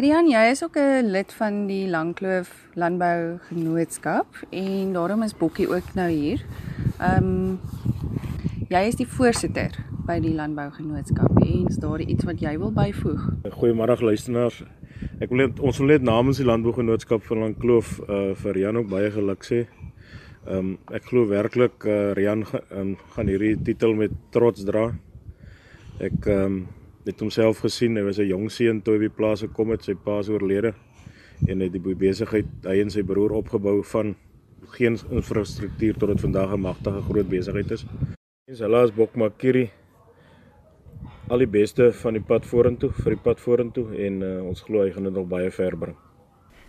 Rian, 0.00 0.30
jy 0.32 0.46
is 0.48 0.62
ook 0.64 0.76
'n 0.80 1.10
lid 1.12 1.32
van 1.32 1.66
die 1.66 1.88
Langkloof 1.88 2.48
Landbou 2.74 3.36
Genootskap 3.48 4.26
en 4.50 4.92
daarom 4.92 5.22
is 5.22 5.36
Bokkie 5.36 5.68
ook 5.68 5.94
nou 5.94 6.08
hier. 6.10 6.40
Ehm 6.98 7.24
um, 7.24 7.60
jy 8.68 8.80
is 8.86 8.96
die 8.96 9.06
voorsitter 9.06 9.76
by 10.06 10.16
die 10.20 10.32
Landbou 10.34 10.70
Genootskap 10.70 11.42
en 11.42 11.68
is 11.68 11.76
daar 11.76 12.00
iets 12.00 12.24
wat 12.24 12.40
jy 12.40 12.58
wil 12.58 12.72
byvoeg? 12.72 13.28
Goeiemôre 13.50 14.00
luisteraars. 14.00 14.62
Ek 15.20 15.28
wil 15.28 15.36
net 15.36 15.60
ons 15.60 15.78
wil 15.78 15.86
net 15.86 16.02
namens 16.02 16.36
die 16.36 16.46
Landbougenootskap 16.46 17.22
van 17.22 17.38
Langkloof 17.38 18.00
uh 18.08 18.34
vir 18.34 18.52
Rian 18.54 18.76
ook 18.76 18.88
baie 18.88 19.10
geluk 19.10 19.44
sê. 19.44 19.66
Ehm 20.46 20.56
um, 20.56 20.78
ek 20.92 21.04
glo 21.04 21.28
werklik 21.28 21.84
uh 21.84 22.12
Rian 22.12 22.46
um, 22.70 22.96
gaan 23.10 23.26
hierdie 23.26 23.62
titel 23.62 23.94
met 23.94 24.10
trots 24.30 24.64
dra. 24.64 24.94
Ek 25.98 26.26
ehm 26.26 26.44
um, 26.44 26.66
het 27.10 27.20
homself 27.20 27.60
gesien, 27.64 27.96
hy 27.96 28.04
was 28.06 28.18
'n 28.18 28.30
jong 28.30 28.50
seun 28.50 28.82
toe 28.82 28.94
hy 28.94 29.08
by 29.08 29.14
plaas 29.16 29.42
gekom 29.42 29.70
het, 29.70 29.84
sy 29.84 29.94
pa 29.94 30.20
is 30.20 30.28
oorlede 30.28 30.74
en 31.48 31.60
hy 31.60 31.68
het 31.68 31.72
die 31.72 31.94
besigheid 31.94 32.48
hy 32.64 32.80
en 32.80 32.90
sy 32.90 33.02
broer 33.02 33.32
opgebou 33.32 33.82
van 33.92 34.14
geen 34.76 34.98
infrastruktuur 35.10 35.98
tot 35.98 36.08
dit 36.12 36.20
vandag 36.20 36.52
'n 36.52 36.60
magtige 36.60 37.02
groot 37.02 37.28
besigheid 37.28 37.70
is. 37.70 37.86
En 38.48 38.56
sy 38.56 38.66
laas 38.66 38.94
Bokmakiri 38.94 39.70
al 41.28 41.38
die 41.38 41.46
beste 41.46 41.92
van 41.92 42.12
die 42.12 42.22
pad 42.22 42.46
vorentoe 42.46 42.90
vir 42.92 43.14
die 43.14 43.22
pad 43.22 43.40
vorentoe 43.40 43.86
en 44.06 44.22
uh, 44.22 44.44
ons 44.44 44.60
glo 44.60 44.82
hy 44.82 44.90
gaan 44.90 45.04
dit 45.04 45.12
nog 45.12 45.28
baie 45.28 45.50
ver 45.50 45.76
bring. 45.76 45.96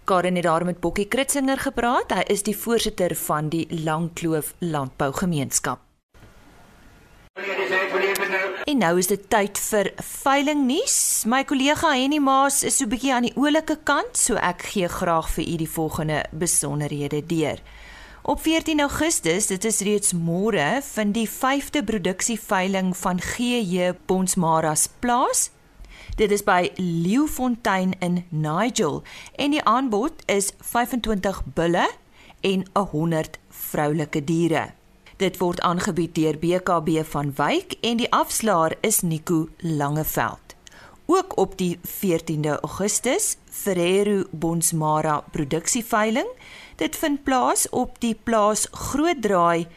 Karen 0.06 0.36
het 0.36 0.44
daar 0.44 0.66
met 0.66 0.80
Bokkie 0.80 1.08
Kritzinger 1.08 1.58
gepraat. 1.58 2.12
Hy 2.12 2.24
is 2.28 2.44
die 2.44 2.56
voorsitter 2.58 3.16
van 3.16 3.50
die 3.50 3.68
Langkloof 3.70 4.56
Landbou 4.60 5.12
Gemeenskap. 5.14 5.91
En 8.70 8.78
nou 8.78 8.98
is 9.02 9.08
dit 9.10 9.22
tyd 9.30 9.58
vir 9.58 9.88
veiling 10.06 10.66
nuus. 10.68 10.98
My 11.26 11.42
kollega 11.50 11.96
Henny 11.98 12.20
Maas 12.22 12.60
is 12.68 12.76
so 12.78 12.86
bietjie 12.90 13.14
aan 13.16 13.26
die 13.26 13.34
oulike 13.34 13.80
kant, 13.88 14.14
so 14.18 14.38
ek 14.38 14.68
gee 14.70 14.90
graag 14.92 15.32
vir 15.34 15.48
u 15.48 15.56
die 15.64 15.70
volgende 15.70 16.20
besonderhede 16.30 17.24
deur. 17.26 17.62
Op 18.22 18.44
14 18.44 18.84
Augustus, 18.86 19.48
dit 19.50 19.66
is 19.66 19.82
reeds 19.82 20.14
môre, 20.14 20.68
vind 20.86 21.16
die 21.18 21.26
5de 21.26 21.82
produksieveiling 21.88 22.92
van 22.98 23.22
GJ 23.22 23.96
Bonsmaras 24.06 24.86
plaas. 25.02 25.48
Dit 26.20 26.30
is 26.30 26.44
by 26.46 26.70
Leeufontein 26.78 27.96
in 28.00 28.22
Nigel 28.30 29.02
en 29.42 29.56
die 29.56 29.64
aanbod 29.66 30.22
is 30.30 30.52
25 30.62 31.42
bulle 31.58 31.88
en 32.46 32.68
100 32.78 33.42
vroulike 33.50 34.22
diere. 34.22 34.68
Dit 35.22 35.38
word 35.38 35.60
aangebied 35.62 36.16
deur 36.18 36.38
BKB 36.42 37.04
van 37.06 37.28
Wyk 37.38 37.76
en 37.86 38.00
die 38.00 38.08
afslaer 38.10 38.74
is 38.82 39.04
Nico 39.06 39.50
Langeveld. 39.58 40.56
Ook 41.06 41.36
op 41.38 41.52
die 41.60 41.76
14de 41.86 42.56
Augustus, 42.66 43.36
Ferrero 43.46 44.24
Bonsmara 44.32 45.20
produksieveiling 45.32 46.26
Dit 46.82 46.98
vind 46.98 47.22
plaas 47.24 47.68
op 47.70 48.00
die 48.02 48.16
plaas 48.16 48.66
Grootdraai 48.72 49.68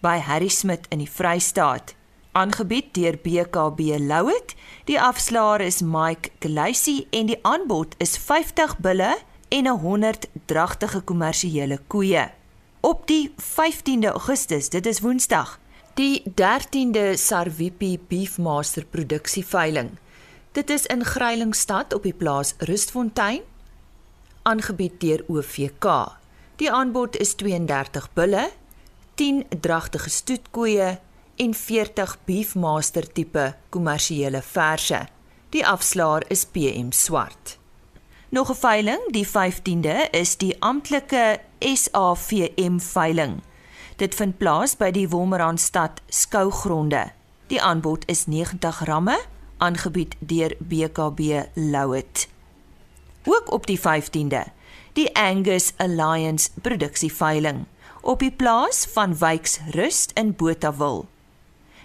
by 0.00 0.14
Harry 0.24 0.48
Smit 0.48 0.86
in 0.88 1.02
die 1.02 1.10
Vrystaat. 1.10 1.92
Aangebied 2.32 2.94
deur 2.96 3.18
BKB 3.20 3.98
Louet. 4.00 4.54
Die 4.88 4.96
afslaer 5.00 5.60
is 5.60 5.82
Mike 5.82 6.32
Gleisi 6.40 7.02
en 7.10 7.28
die 7.28 7.38
aanbod 7.42 7.92
is 7.98 8.16
50 8.16 8.78
bulle 8.78 9.12
en 9.48 9.68
100 9.68 10.30
dragtige 10.46 11.04
kommersiële 11.04 11.82
koeie. 11.86 12.24
Op 12.84 13.06
die 13.06 13.34
15de 13.40 14.10
Augustus, 14.12 14.68
dit 14.68 14.86
is 14.86 15.00
Woensdag, 15.00 15.58
die 15.96 16.22
13de 16.40 17.14
Sarwipi 17.16 17.98
Beefmaster 18.08 18.84
produksieveiling. 18.84 19.88
Dit 20.52 20.70
is 20.70 20.84
in 20.86 21.04
Grylingstad 21.04 21.94
op 21.94 22.02
die 22.02 22.12
plaas 22.12 22.52
Rustfontein 22.58 23.40
aangebied 24.42 25.00
deur 25.00 25.24
OVK. 25.32 25.88
Die 26.60 26.68
aanbod 26.72 27.16
is 27.16 27.32
32 27.40 28.12
bulle, 28.12 28.50
10 29.14 29.46
dragtige 29.64 30.10
stoetkoeie 30.10 31.00
en 31.36 31.54
40 31.54 32.18
beefmaster 32.28 33.12
tipe 33.12 33.54
kommersiële 33.68 34.42
verse. 34.42 35.06
Die 35.56 35.66
afslaer 35.66 36.28
is 36.28 36.44
PM 36.44 36.92
swart. 36.92 37.58
Nog 38.34 38.50
'n 38.50 38.54
veiling, 38.54 39.00
die 39.10 39.28
15de 39.28 40.08
is 40.10 40.36
die 40.36 40.56
amptelike 40.58 41.40
SAVM 41.58 42.78
veiling. 42.78 43.42
Dit 43.96 44.14
vind 44.14 44.38
plaas 44.38 44.76
by 44.76 44.90
die 44.90 45.08
Wolmerandstad 45.08 46.00
skougronde. 46.08 47.12
Die 47.46 47.62
aanbod 47.62 48.02
is 48.06 48.26
90 48.26 48.84
ramme, 48.84 49.20
aangebied 49.56 50.14
deur 50.18 50.56
BKB 50.58 51.46
Louet. 51.54 52.28
Ook 53.24 53.52
op 53.52 53.66
die 53.66 53.78
15de 53.78 54.42
die 54.92 55.16
Angus 55.16 55.72
Alliance 55.76 56.50
produksieveiling 56.62 57.64
op 58.00 58.18
die 58.18 58.32
plaas 58.32 58.86
van 58.92 59.18
Wyks 59.18 59.60
Rust 59.70 60.10
in 60.14 60.36
Botawil. 60.36 61.06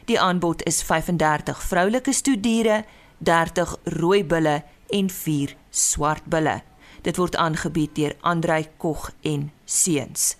Die 0.05 0.19
aanbod 0.19 0.63
is 0.63 0.83
35 0.83 1.61
vroulike 1.63 2.13
stoediere, 2.13 2.85
30 3.17 3.77
rooi 3.83 4.25
bulle 4.25 4.63
en 4.89 5.09
4 5.09 5.55
swart 5.69 6.25
bulle. 6.25 6.61
Dit 7.01 7.17
word 7.17 7.35
aangebied 7.35 7.95
deur 7.95 8.15
Andrei 8.21 8.67
Kog 8.77 9.11
en 9.21 9.51
Seuns. 9.65 10.35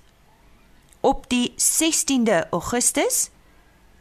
Op 0.99 1.29
die 1.29 1.53
16de 1.55 2.49
Augustus 2.51 3.29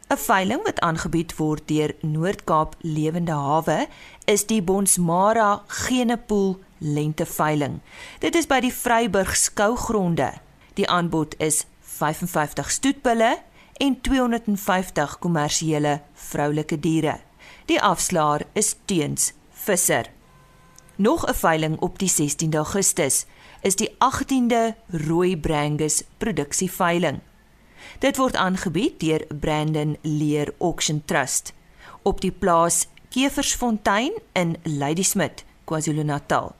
'n 0.09 0.17
veiling 0.17 0.63
wat 0.63 0.79
aangebied 0.79 1.35
word 1.35 1.67
deur 1.67 1.95
Noord-Kaap 2.01 2.75
Lewende 2.81 3.31
Hawe 3.31 3.87
is 4.25 4.45
die 4.45 4.61
Bonsmara 4.61 5.63
Genepool 5.67 6.59
lenteveiling. 6.77 7.79
Dit 8.19 8.35
is 8.35 8.47
by 8.47 8.59
die 8.59 8.73
Vryburg 8.73 9.35
skougronde. 9.35 10.33
Die 10.73 10.89
aanbod 10.89 11.35
is 11.37 11.65
55 11.81 12.71
stoetbulle 12.71 13.37
en 13.77 14.01
250 14.01 15.19
kommersiële 15.19 16.01
vroulike 16.13 16.79
diere. 16.79 17.19
Die 17.65 17.81
afslaer 17.81 18.47
is 18.53 18.75
teens 18.85 19.33
visser. 19.51 20.09
Nog 20.99 21.25
'n 21.25 21.33
veiling 21.33 21.79
op 21.79 21.99
die 21.99 22.09
16de 22.09 22.57
Augustus 22.57 23.25
is 23.61 23.75
die 23.75 23.95
18de 23.97 24.75
Rooi 24.87 25.37
Brangus 25.37 26.03
produksieveiling. 26.17 27.19
Dit 27.99 28.17
word 28.17 28.35
aangebied 28.35 28.99
deur 28.99 29.25
Brandon 29.39 29.97
Leer 30.01 30.53
Auction 30.57 31.01
Trust 31.05 31.53
op 32.01 32.21
die 32.21 32.31
plaas 32.31 32.87
Keversfontein 33.09 34.11
in 34.31 34.57
Ladysmith, 34.63 35.43
KwaZulu-Natal. 35.63 36.55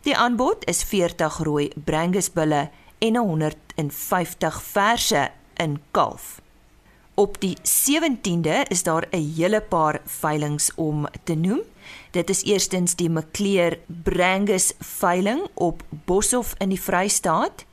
Die 0.00 0.16
aanbod 0.16 0.64
is 0.64 0.82
40 0.82 1.38
rooi 1.38 1.70
brangusbulle 1.84 2.70
en 2.98 3.16
150 3.16 4.62
verse 4.62 5.30
in 5.54 5.82
kalf. 5.90 6.40
Op 7.18 7.40
die 7.40 7.56
17de 7.62 8.62
is 8.68 8.82
daar 8.82 9.06
'n 9.10 9.32
hele 9.36 9.60
paar 9.60 10.00
veilinge 10.04 10.70
om 10.74 11.06
te 11.24 11.34
noem. 11.34 11.60
Dit 12.10 12.30
is 12.30 12.44
eerstens 12.44 12.94
die 12.96 13.10
Mcleer 13.10 13.78
Brangus 13.86 14.72
veiling 14.78 15.40
op 15.54 15.82
Boshoff 16.04 16.54
in 16.58 16.68
die 16.68 16.80
Vrystaat. 16.80 17.64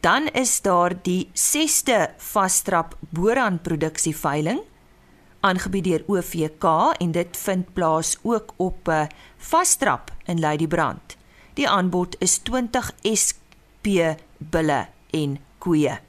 Dan 0.00 0.28
is 0.32 0.60
daar 0.62 0.94
die 1.02 1.30
6ste 1.34 2.14
Vastrap 2.16 2.96
Boran 3.10 3.60
produksie 3.62 4.16
veiling 4.16 4.60
aangebied 5.44 5.84
deur 5.84 6.04
OVK 6.06 6.64
en 6.98 7.12
dit 7.12 7.36
vind 7.36 7.72
plaas 7.72 8.16
ook 8.22 8.54
op 8.56 8.88
'n 8.88 8.90
uh, 8.90 9.06
Vastrap 9.36 10.12
in 10.24 10.40
Ladybrand. 10.40 11.16
Die 11.54 11.68
aanbod 11.68 12.16
is 12.18 12.38
20 12.38 12.90
SP 13.24 13.86
bulle 14.38 14.86
en 15.10 15.38
koeie. 15.58 16.00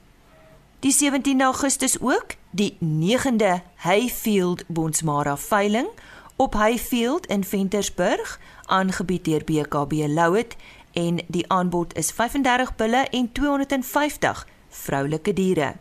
Die 0.80 0.92
17 0.92 1.42
Augustus 1.42 2.00
ook 2.00 2.34
die 2.50 2.76
9de 2.80 3.60
Hayfield 3.74 4.64
Bonsmara 4.66 5.36
veiling 5.36 5.88
op 6.36 6.54
Hayfield 6.54 7.26
in 7.26 7.44
Ventersburg 7.44 8.40
aangebied 8.64 9.24
deur 9.24 9.44
BKB 9.44 9.92
Louet 9.92 10.56
en 10.92 11.20
die 11.26 11.44
aanbod 11.48 11.94
is 11.94 12.10
35 12.10 12.76
bulle 12.76 13.06
en 13.10 13.32
250 13.32 14.46
vroulike 14.68 15.32
diere. 15.32 15.74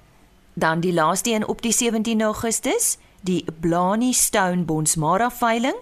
Dan 0.53 0.79
die 0.79 0.93
laaste 0.93 1.31
een 1.31 1.47
op 1.47 1.62
die 1.62 1.71
17 1.71 2.21
Augustus, 2.21 2.97
die 3.21 3.45
Blanie 3.59 4.13
Stone 4.13 4.63
Bonsmara 4.63 5.31
veiling 5.31 5.75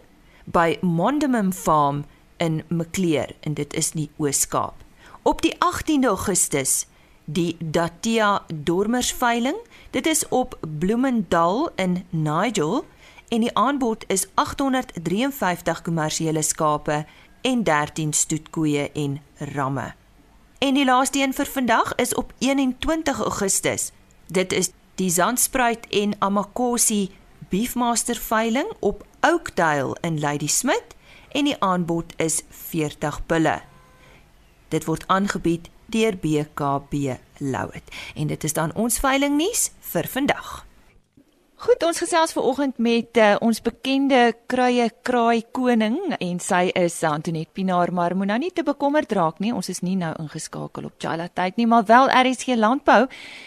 by 0.43 0.77
Mondemum 0.81 1.53
Farm 1.53 2.05
in 2.37 2.63
Maclear 2.67 3.29
en 3.39 3.53
dit 3.53 3.73
is 3.73 3.93
nie 3.93 4.09
Oos-Kaap. 4.17 4.73
Op 5.21 5.41
die 5.41 5.53
18de 5.53 6.07
Augustus 6.07 6.85
die 7.25 7.55
Datia 7.59 8.43
Dormers 8.53 9.11
veiling. 9.13 9.57
Dit 9.91 10.05
is 10.05 10.27
op 10.27 10.57
Bloemendal 10.79 11.69
in 11.75 12.05
Nigel 12.09 12.85
en 13.33 13.41
die 13.41 13.55
aanbod 13.57 14.03
is 14.13 14.27
853 14.33 15.81
kommersiële 15.81 16.41
skape 16.41 17.05
en 17.41 17.63
13 17.63 18.13
stoetkoeie 18.13 18.91
en 18.91 19.21
ramme. 19.55 19.93
En 20.57 20.73
die 20.77 20.85
laaste 20.85 21.19
een 21.19 21.33
vir 21.33 21.49
vandag 21.49 21.95
is 21.95 22.13
op 22.13 22.33
21 22.37 23.19
Augustus. 23.19 23.91
Dit 24.27 24.53
is 24.53 24.69
die 24.95 25.09
Zandspruit 25.09 25.87
en 25.89 26.13
Amakosi 26.19 27.09
Beefmaster 27.49 28.15
veiling 28.15 28.69
op 28.79 29.05
Oakdale 29.21 29.97
in 30.01 30.19
Ladysmith 30.19 30.93
en 31.31 31.49
die 31.49 31.57
aanbod 31.59 32.13
is 32.17 32.41
40 32.49 33.25
bulle. 33.25 33.61
Dit 34.69 34.85
word 34.85 35.07
aangebied 35.07 35.69
deur 35.85 36.17
BKB 36.17 37.17
Louet 37.37 37.97
en 38.15 38.27
dit 38.27 38.43
is 38.43 38.53
dan 38.53 38.73
ons 38.73 38.99
veiling 38.99 39.37
nuus 39.37 39.71
vir 39.79 40.07
vandag. 40.07 40.65
Goed, 41.63 41.79
ons 41.88 42.00
gesels 42.01 42.34
ver 42.36 42.43
oggend 42.43 42.79
met 42.84 43.15
uh, 43.24 43.36
ons 43.39 43.62
bekende 43.63 44.34
kruie 44.51 44.89
kraai 45.08 45.46
koning 45.55 45.96
en 46.17 46.41
sy 46.43 46.65
is 46.75 46.98
Antoinette 47.08 47.55
Pinaar, 47.55 47.93
maar 47.96 48.17
moenie 48.20 48.50
nou 48.50 48.50
te 48.58 48.65
bekommerd 48.67 49.15
raak 49.15 49.39
nie. 49.39 49.53
Ons 49.55 49.72
is 49.72 49.79
nie 49.79 49.96
nou 49.96 50.12
ingeskakel 50.20 50.89
op 50.89 50.98
Chala 51.00 51.29
tyd 51.32 51.55
nie, 51.55 51.70
maar 51.72 51.86
wel 51.88 52.12
RSG 52.12 52.58
landbou 52.60 53.05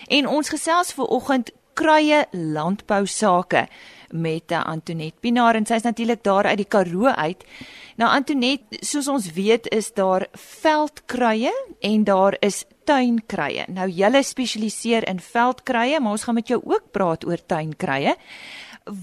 en 0.08 0.30
ons 0.32 0.48
gesels 0.48 0.94
ver 0.96 1.12
oggend 1.12 1.52
kruie 1.76 2.22
landbou 2.32 3.02
sake 3.04 3.66
met 4.16 4.52
Antoinette 4.52 5.20
Pinaar 5.20 5.54
en 5.58 5.66
sy's 5.68 5.84
natuurlik 5.84 6.22
daar 6.24 6.48
uit 6.50 6.58
die 6.58 6.68
Karoo 6.68 7.06
uit. 7.06 7.44
Nou 7.96 8.10
Antoinette, 8.12 8.80
soos 8.84 9.08
ons 9.08 9.30
weet, 9.32 9.68
is 9.72 9.92
daar 9.96 10.26
veldkruie 10.36 11.52
en 11.80 12.04
daar 12.04 12.36
is 12.44 12.64
tuinkruie. 12.84 13.64
Nou 13.72 13.88
julle 13.88 14.22
spesialiseer 14.22 15.06
in 15.08 15.20
veldkruie, 15.22 16.00
maar 16.00 16.16
ons 16.18 16.26
gaan 16.28 16.36
met 16.36 16.48
jou 16.52 16.60
ook 16.64 16.90
praat 16.92 17.24
oor 17.26 17.40
tuinkruie. 17.46 18.12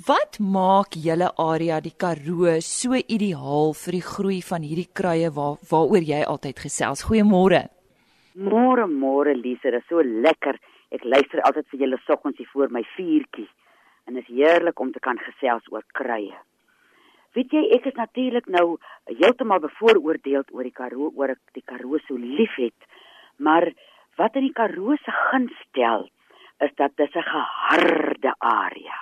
Wat 0.08 0.38
maak 0.40 0.96
julle 0.96 1.32
area 1.42 1.82
die 1.84 1.96
Karoo 1.98 2.60
so 2.64 2.96
ideaal 2.96 3.74
vir 3.76 3.98
die 3.98 4.06
groei 4.06 4.38
van 4.46 4.64
hierdie 4.64 4.88
kruie 4.94 5.32
waar 5.36 5.58
waaroor 5.72 6.06
jy 6.08 6.22
altyd 6.24 6.62
gesels? 6.68 7.04
Goeiemôre. 7.10 7.66
Môre 8.34 8.88
môre 8.88 9.34
Lise, 9.36 9.74
dit 9.74 9.82
is 9.82 9.90
so 9.90 10.02
lekker. 10.02 10.62
Ek 10.94 11.04
luister 11.04 11.42
altyd 11.44 11.68
vir 11.74 11.86
julle 11.88 12.00
soggens 12.06 12.38
hier 12.38 12.50
voor 12.54 12.72
my 12.72 12.86
vuurtjie 12.94 13.50
en 14.08 14.18
is 14.18 14.28
heerlik 14.28 14.80
om 14.80 14.92
te 14.92 15.00
kan 15.00 15.20
gesels 15.20 15.68
oor 15.72 15.86
kruie. 15.98 16.34
Weet 17.34 17.54
jy, 17.56 17.64
ek 17.74 17.88
is 17.90 17.96
natuurlik 17.98 18.50
nou 18.52 18.78
heeltemal 19.10 19.64
bevooroordeel 19.64 20.46
oor 20.54 20.68
die 20.68 20.76
Karoo, 20.76 21.10
oor 21.18 21.34
ek 21.34 21.42
die 21.58 21.66
Karoo 21.66 21.98
so 22.06 22.18
liefhet. 22.18 22.78
Maar 23.42 23.72
wat 24.22 24.36
in 24.38 24.46
die 24.46 24.54
Karoo 24.54 24.98
se 25.02 25.16
guns 25.32 25.56
stel, 25.70 26.10
is 26.62 26.74
dat 26.78 26.96
dit 26.96 27.16
'n 27.16 27.30
geharde 27.34 28.34
area. 28.40 29.00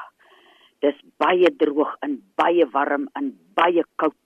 Dis 0.80 0.98
baie 1.18 1.50
droog 1.58 1.96
en 2.02 2.22
baie 2.36 2.66
warm 2.72 3.10
en 3.14 3.38
baie 3.54 3.84
koud. 3.96 4.26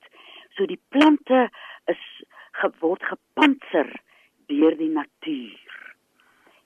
So 0.56 0.66
die 0.66 0.80
plante 0.90 1.50
is 1.88 2.04
geword 2.52 3.04
gepantser 3.04 3.90
deur 4.48 4.78
die 4.78 4.90
natuur. 4.90 5.65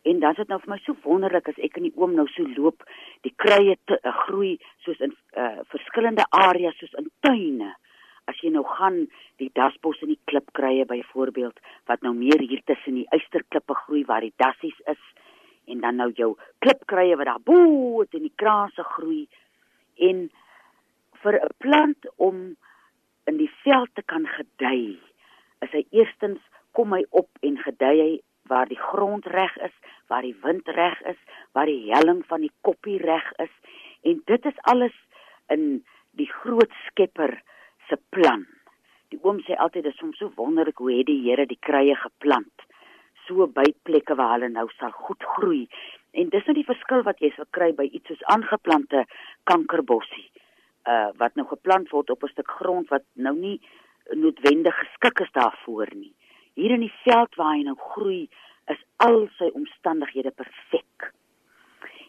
En 0.07 0.19
dan 0.19 0.31
is 0.31 0.38
dit 0.38 0.47
nou 0.47 0.59
vir 0.63 0.71
my 0.73 0.79
so 0.83 0.95
wonderlik 1.03 1.49
as 1.51 1.59
ek 1.59 1.77
in 1.77 1.89
die 1.89 1.95
oom 1.99 2.15
nou 2.15 2.25
so 2.31 2.47
loop, 2.55 2.85
die 3.27 3.33
kruie 3.35 3.75
te, 3.89 3.99
uh, 3.99 4.13
groei 4.25 4.55
soos 4.85 4.99
in 5.03 5.15
uh, 5.35 5.59
verskillende 5.73 6.25
areas 6.29 6.77
soos 6.79 6.95
in 7.01 7.09
tuine. 7.25 7.73
As 8.29 8.39
jy 8.43 8.53
nou 8.53 8.63
gaan 8.63 9.01
die 9.41 9.49
dasbos 9.57 9.99
en 10.05 10.13
die 10.13 10.21
klipkruie 10.29 10.85
byvoorbeeld 10.88 11.59
wat 11.89 12.05
nou 12.05 12.13
meer 12.15 12.39
hier 12.39 12.62
tussen 12.69 13.01
die 13.01 13.09
uisterklippe 13.12 13.75
groei 13.83 14.05
waar 14.07 14.23
die 14.23 14.35
dassies 14.38 14.77
is 14.91 15.01
en 15.69 15.83
dan 15.83 15.99
nou 16.01 16.09
jou 16.17 16.31
klipkruie 16.63 17.17
wat 17.19 17.29
daar 17.29 17.43
bo 17.45 18.05
in 18.07 18.23
die 18.25 18.35
kraanse 18.41 18.85
groei. 18.95 19.27
En 19.97 20.29
vir 21.21 21.35
'n 21.43 21.53
plant 21.57 22.07
om 22.15 22.55
in 23.27 23.38
die 23.38 23.51
veld 23.63 23.89
te 23.93 24.01
kan 24.01 24.25
gedei 24.27 24.97
is 25.65 25.71
hy 25.71 25.83
eerstens 25.91 26.39
kom 26.71 26.93
hy 26.93 27.03
op 27.09 27.29
en 27.41 27.57
gedei 27.57 27.95
hy 27.99 28.12
waar 28.49 28.67
die 28.69 28.79
grond 28.79 29.25
reg 29.25 29.55
is, 29.65 29.75
waar 30.12 30.25
die 30.25 30.35
wind 30.43 30.67
reg 30.67 31.01
is, 31.13 31.19
waar 31.53 31.69
die 31.69 31.93
helling 31.93 32.23
van 32.27 32.41
die 32.45 32.53
koppie 32.65 32.97
reg 33.01 33.25
is 33.38 33.53
en 34.09 34.21
dit 34.25 34.45
is 34.45 34.63
alles 34.71 34.95
in 35.53 35.83
die 36.17 36.29
groot 36.41 36.71
skepper 36.88 37.38
se 37.89 37.97
plan. 38.09 38.45
Die 39.09 39.19
oom 39.21 39.39
sê 39.45 39.55
altyd 39.57 39.85
dit 39.88 39.93
is 39.93 40.01
soms 40.01 40.17
so 40.21 40.31
wonderlik 40.35 40.81
hoe 40.81 40.91
het 40.97 41.07
die 41.09 41.21
Here 41.25 41.45
die 41.49 41.62
kruie 41.62 41.95
geplant 41.97 42.67
so 43.29 43.47
by 43.53 43.67
plekke 43.85 44.17
waar 44.17 44.35
hulle 44.35 44.49
nou 44.51 44.67
sal 44.77 44.93
goed 45.05 45.23
groei. 45.35 45.63
En 46.17 46.31
dis 46.33 46.45
nou 46.49 46.55
die 46.57 46.67
verskil 46.67 47.05
wat 47.05 47.21
jy 47.21 47.29
sal 47.35 47.47
kry 47.55 47.69
by 47.77 47.85
iets 47.85 48.09
soos 48.09 48.25
aangeplante 48.33 49.05
kankerbossie. 49.49 50.27
Uh 50.89 51.12
wat 51.21 51.35
nou 51.38 51.45
geplant 51.51 51.91
word 51.93 52.09
op 52.09 52.23
'n 52.23 52.33
stuk 52.33 52.49
grond 52.59 52.89
wat 52.89 53.05
nou 53.13 53.35
nie 53.35 53.59
noodwendig 54.15 54.75
geskik 54.75 55.19
is 55.25 55.31
daarvoor 55.38 55.89
nie. 55.93 56.13
Hier 56.53 56.71
in 56.75 56.85
die 56.85 56.93
veld 57.03 57.35
waar 57.35 57.55
hy 57.55 57.63
nou 57.67 57.77
groei, 57.93 58.27
is 58.69 58.81
al 59.05 59.27
sy 59.38 59.49
omstandighede 59.57 60.31
perfek. 60.31 61.12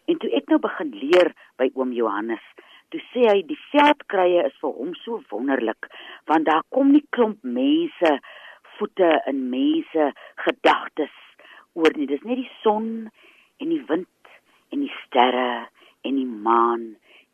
En 0.09 0.17
toe 0.21 0.29
ek 0.37 0.49
nou 0.51 0.59
begin 0.61 0.91
leer 0.97 1.31
by 1.57 1.69
oom 1.75 1.93
Johannes, 1.95 2.43
toe 2.91 3.01
sê 3.11 3.25
hy 3.29 3.41
die 3.47 3.59
veldkrye 3.71 4.45
is 4.49 4.55
vir 4.61 4.73
hom 4.77 4.93
so 5.01 5.21
wonderlik 5.31 5.87
want 6.29 6.47
daar 6.49 6.63
kom 6.75 6.91
nie 6.91 7.03
klomp 7.15 7.39
mense 7.57 8.11
voete 8.77 9.11
in 9.31 9.45
mense 9.53 10.07
gedagtes 10.45 11.15
oor 11.79 11.95
nie 11.95 12.09
dis 12.09 12.25
net 12.27 12.41
die 12.41 12.51
son 12.63 12.89
en 13.63 13.71
die 13.71 13.83
wind 13.91 14.33
en 14.75 14.83
die 14.83 14.95
sterre 15.05 15.69
en 16.07 16.19
die 16.19 16.27
maan 16.47 16.89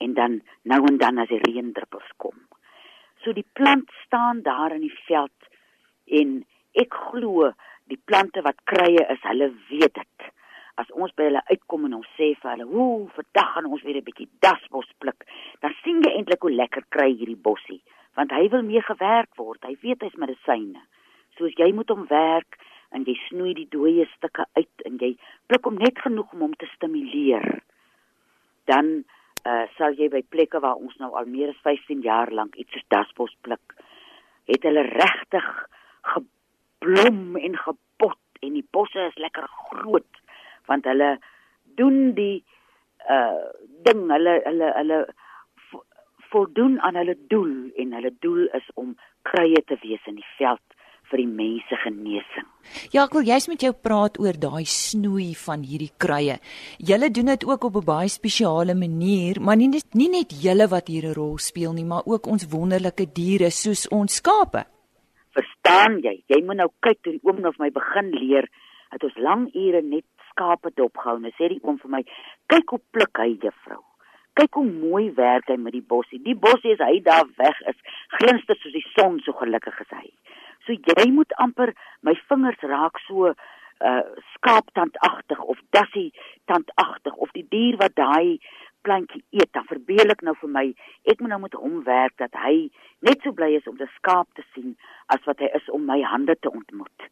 en 0.05 0.13
dan 0.19 0.39
nou 0.69 0.83
en 0.91 1.01
dan 1.01 1.23
as 1.23 1.31
die 1.33 1.41
reendruppels 1.47 2.13
kom 2.21 2.37
so 3.25 3.33
die 3.33 3.47
plant 3.57 3.89
staan 4.03 4.43
daar 4.45 4.75
in 4.77 4.85
die 4.85 4.97
veld 5.07 5.51
en 6.21 6.37
ek 6.77 6.93
glo 7.09 7.51
die 7.91 7.99
plante 8.05 8.43
wat 8.45 8.59
krye 8.69 9.03
is 9.13 9.23
hulle 9.23 9.51
weet 9.69 9.95
dit 9.97 10.31
as 10.77 10.89
ons 10.93 11.13
by 11.17 11.27
hulle 11.27 11.41
uitkom 11.49 11.87
en 11.87 11.97
ons 11.97 12.09
sê 12.17 12.33
vir 12.37 12.51
hulle, 12.51 12.67
"Ooh, 12.69 13.09
vandag 13.17 13.53
gaan 13.53 13.65
ons 13.65 13.83
weer 13.83 13.97
'n 13.97 14.07
bietjie 14.09 14.29
dasbos 14.41 14.89
pluk." 14.99 15.25
Dan 15.61 15.73
sien 15.83 16.01
jy 16.01 16.11
eintlik 16.11 16.41
hoe 16.41 16.51
lekker 16.51 16.83
kry 16.89 17.09
hierdie 17.15 17.43
bossie, 17.49 17.81
want 18.15 18.31
hy 18.31 18.47
wil 18.49 18.61
mee 18.61 18.81
gewerk 18.81 19.35
word. 19.37 19.63
Hy 19.63 19.75
weet 19.81 20.01
hy's 20.01 20.15
medisyne. 20.15 20.81
Soos 21.37 21.53
jy 21.57 21.71
moet 21.73 21.89
hom 21.89 22.05
werk 22.07 22.57
en 22.91 23.03
jy 23.03 23.15
snoei 23.27 23.53
die 23.53 23.69
dooie 23.69 24.05
stukke 24.15 24.45
uit 24.55 24.85
en 24.85 24.97
jy 24.97 25.17
pluk 25.47 25.63
hom 25.65 25.75
net 25.75 25.97
genoeg 25.99 26.33
om 26.33 26.39
hom 26.39 26.55
te 26.55 26.67
stimuleer. 26.75 27.61
Dan 28.65 29.03
uh 29.45 29.65
sal 29.77 29.93
jy 29.93 30.09
by 30.09 30.21
plekke 30.29 30.59
waar 30.59 30.75
ons 30.75 30.97
nou 30.97 31.15
al 31.15 31.25
meer 31.25 31.49
as 31.49 31.61
15 31.63 32.01
jaar 32.01 32.31
lank 32.31 32.55
iets 32.55 32.71
soos 32.73 32.87
dasbos 32.87 33.35
pluk, 33.41 33.75
het 34.45 34.63
hulle 34.63 34.81
regtig 34.81 35.67
geblom 36.77 37.35
en 37.35 37.57
gepot 37.57 38.19
en 38.41 38.53
die 38.53 38.65
bosse 38.71 38.99
is 39.09 39.17
lekker 39.17 39.47
groot 39.69 40.21
want 40.67 40.85
hulle 40.85 41.17
doen 41.77 42.13
die 42.17 42.43
uh 43.09 43.45
ding 43.85 44.07
hulle 44.11 44.41
hulle 44.45 44.71
hulle 44.75 44.99
voldoen 46.31 46.79
aan 46.83 46.95
hulle 46.99 47.15
doel 47.31 47.71
en 47.75 47.93
hulle 47.93 48.11
doel 48.19 48.47
is 48.57 48.65
om 48.75 48.95
kruie 49.23 49.61
te 49.67 49.77
wees 49.83 50.03
in 50.07 50.19
die 50.19 50.31
veld 50.37 50.63
vir 51.07 51.21
die 51.21 51.29
mense 51.29 51.77
genesing. 51.85 52.47
Ja, 52.91 53.05
ek 53.05 53.13
wil 53.15 53.29
juist 53.29 53.47
met 53.47 53.63
jou 53.63 53.71
praat 53.71 54.17
oor 54.19 54.35
daai 54.35 54.65
snoei 54.67 55.29
van 55.39 55.63
hierdie 55.63 55.93
kruie. 56.03 56.35
Julle 56.83 57.09
doen 57.15 57.31
dit 57.31 57.45
ook 57.47 57.63
op 57.63 57.77
'n 57.79 57.85
baie 57.85 58.09
spesiale 58.09 58.75
manier, 58.75 59.39
maar 59.39 59.55
nie 59.55 59.69
nie 59.93 60.09
net 60.09 60.35
julle 60.43 60.67
wat 60.67 60.87
hier 60.87 61.05
'n 61.07 61.15
rol 61.15 61.37
speel 61.37 61.73
nie, 61.73 61.85
maar 61.85 62.03
ook 62.05 62.27
ons 62.27 62.49
wonderlike 62.49 63.13
diere 63.13 63.49
soos 63.49 63.87
ons 63.87 64.15
skape. 64.15 64.65
Verstaan 65.37 65.99
jy? 66.01 66.15
Jy 66.31 66.41
moet 66.45 66.61
nou 66.61 66.69
kyk 66.85 67.03
toe 67.03 67.13
die 67.13 67.23
oom 67.27 67.41
nou 67.43 67.53
vir 67.55 67.67
my 67.67 67.73
begin 67.75 68.13
leer 68.15 68.47
dat 68.93 69.03
ons 69.05 69.19
lang 69.21 69.47
ure 69.53 69.81
net 69.85 70.05
skape 70.31 70.71
dopgehou. 70.79 71.19
Nou 71.21 71.33
sê 71.35 71.51
die 71.51 71.61
oom 71.63 71.77
vir 71.81 71.91
my, 71.97 72.03
"Kyk 72.49 72.69
hoe 72.73 72.81
pluk 72.91 73.17
hy 73.17 73.37
juffrou. 73.41 73.83
Kyk 74.35 74.53
hoe 74.53 74.65
mooi 74.65 75.11
werk 75.13 75.47
hy 75.49 75.57
met 75.57 75.73
die 75.73 75.81
bossie. 75.93 76.19
Die 76.23 76.35
bossie 76.35 76.71
is 76.71 76.79
hy 76.79 76.99
daar 77.01 77.25
weg 77.37 77.61
is, 77.67 77.75
glinster 78.19 78.55
soos 78.55 78.73
die 78.73 78.85
son, 78.95 79.19
so 79.19 79.31
gelukkig 79.33 79.79
is 79.81 79.91
hy." 79.91 80.11
So 80.65 80.73
jy 80.73 81.11
moet 81.11 81.31
amper 81.39 81.73
my 82.01 82.13
vingers 82.29 82.59
raak 82.61 82.99
so 83.07 83.33
uh 83.79 84.01
skaaptandagtig 84.33 85.39
of 85.39 85.57
dassie 85.69 86.11
tandagtig 86.45 87.13
of 87.13 87.29
die 87.31 87.45
dier 87.49 87.77
wat 87.77 87.95
daai 87.95 88.39
plantjie 88.87 89.23
eet, 89.35 89.51
dan 89.57 89.67
verbeel 89.67 90.15
ek 90.15 90.23
nou 90.27 90.35
vir 90.41 90.53
my, 90.53 90.65
ek 91.11 91.19
moet 91.21 91.33
nou 91.33 91.41
met 91.43 91.57
hom 91.59 91.81
werk 91.87 92.15
dat 92.23 92.39
hy 92.43 92.69
net 93.07 93.21
so 93.23 93.35
bly 93.35 93.51
is 93.59 93.67
om 93.67 93.77
'n 93.79 93.95
skaap 93.99 94.29
te 94.39 94.43
sien 94.53 94.77
as 95.13 95.23
wat 95.29 95.43
hy 95.43 95.51
is 95.59 95.69
om 95.69 95.85
my 95.85 95.99
hande 96.01 96.35
te 96.39 96.51
ontmoet. 96.51 97.11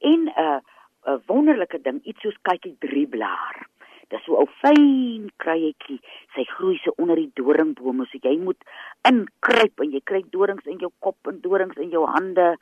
En 0.00 0.20
'n 0.26 0.34
uh, 0.46 0.60
'n 1.06 1.22
wonderlike 1.26 1.80
ding, 1.82 2.00
iets 2.04 2.20
soos 2.20 2.38
kykie 2.42 2.76
drieblaar. 2.84 3.66
Dis 4.08 4.24
so 4.24 4.40
'n 4.40 4.50
fyn 4.60 5.30
kruietjie. 5.36 6.00
Sy 6.34 6.44
groei 6.44 6.78
so 6.82 6.92
onder 6.96 7.16
die 7.16 7.30
doringbome, 7.34 8.06
so 8.06 8.18
jy 8.22 8.36
moet 8.38 8.62
inkruip 9.08 9.80
en 9.80 9.90
jy 9.92 10.00
kry 10.04 10.22
dorings 10.30 10.66
in 10.66 10.78
jou 10.78 10.90
kop 10.98 11.18
en 11.28 11.40
dorings 11.40 11.76
in 11.76 11.90
jou 11.90 12.06
hande. 12.06 12.56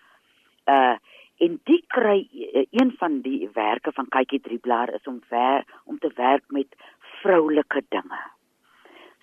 Uh 0.66 0.96
en 1.36 1.58
die 1.68 1.82
kry 1.92 2.28
uh, 2.32 2.64
een 2.70 2.94
van 2.96 3.20
die 3.20 3.48
werke 3.52 3.92
van 3.92 4.08
kykie 4.08 4.40
drieblaar 4.40 4.94
is 4.94 5.04
om 5.04 5.20
ver 5.28 5.64
om 5.84 5.98
te 5.98 6.10
werk 6.16 6.44
met 6.48 6.76
vroulike 7.26 7.82
dinge. 7.90 8.22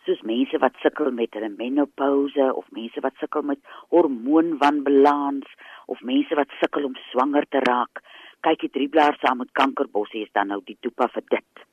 Soos 0.03 0.21
mense 0.27 0.59
wat 0.59 0.75
sukkel 0.83 1.13
met 1.15 1.35
hulle 1.37 1.49
menopouse 1.55 2.47
of 2.59 2.65
mense 2.75 3.03
wat 3.05 3.15
sukkel 3.21 3.45
met 3.47 3.61
hormoonwanbalans 3.95 5.47
of 5.87 6.01
mense 6.03 6.35
wat 6.35 6.51
sukkel 6.59 6.89
om 6.89 6.97
swanger 7.11 7.47
te 7.47 7.61
raak. 7.63 8.03
Kyk, 8.43 8.65
die 8.65 8.73
drie 8.75 8.89
blaar 8.91 9.15
saam 9.21 9.39
met 9.39 9.53
kankerbossie 9.55 10.25
is 10.25 10.33
dan 10.35 10.51
nou 10.51 10.59
die 10.67 10.75
toepa 10.83 11.07
vir 11.15 11.23
dit. 11.31 11.63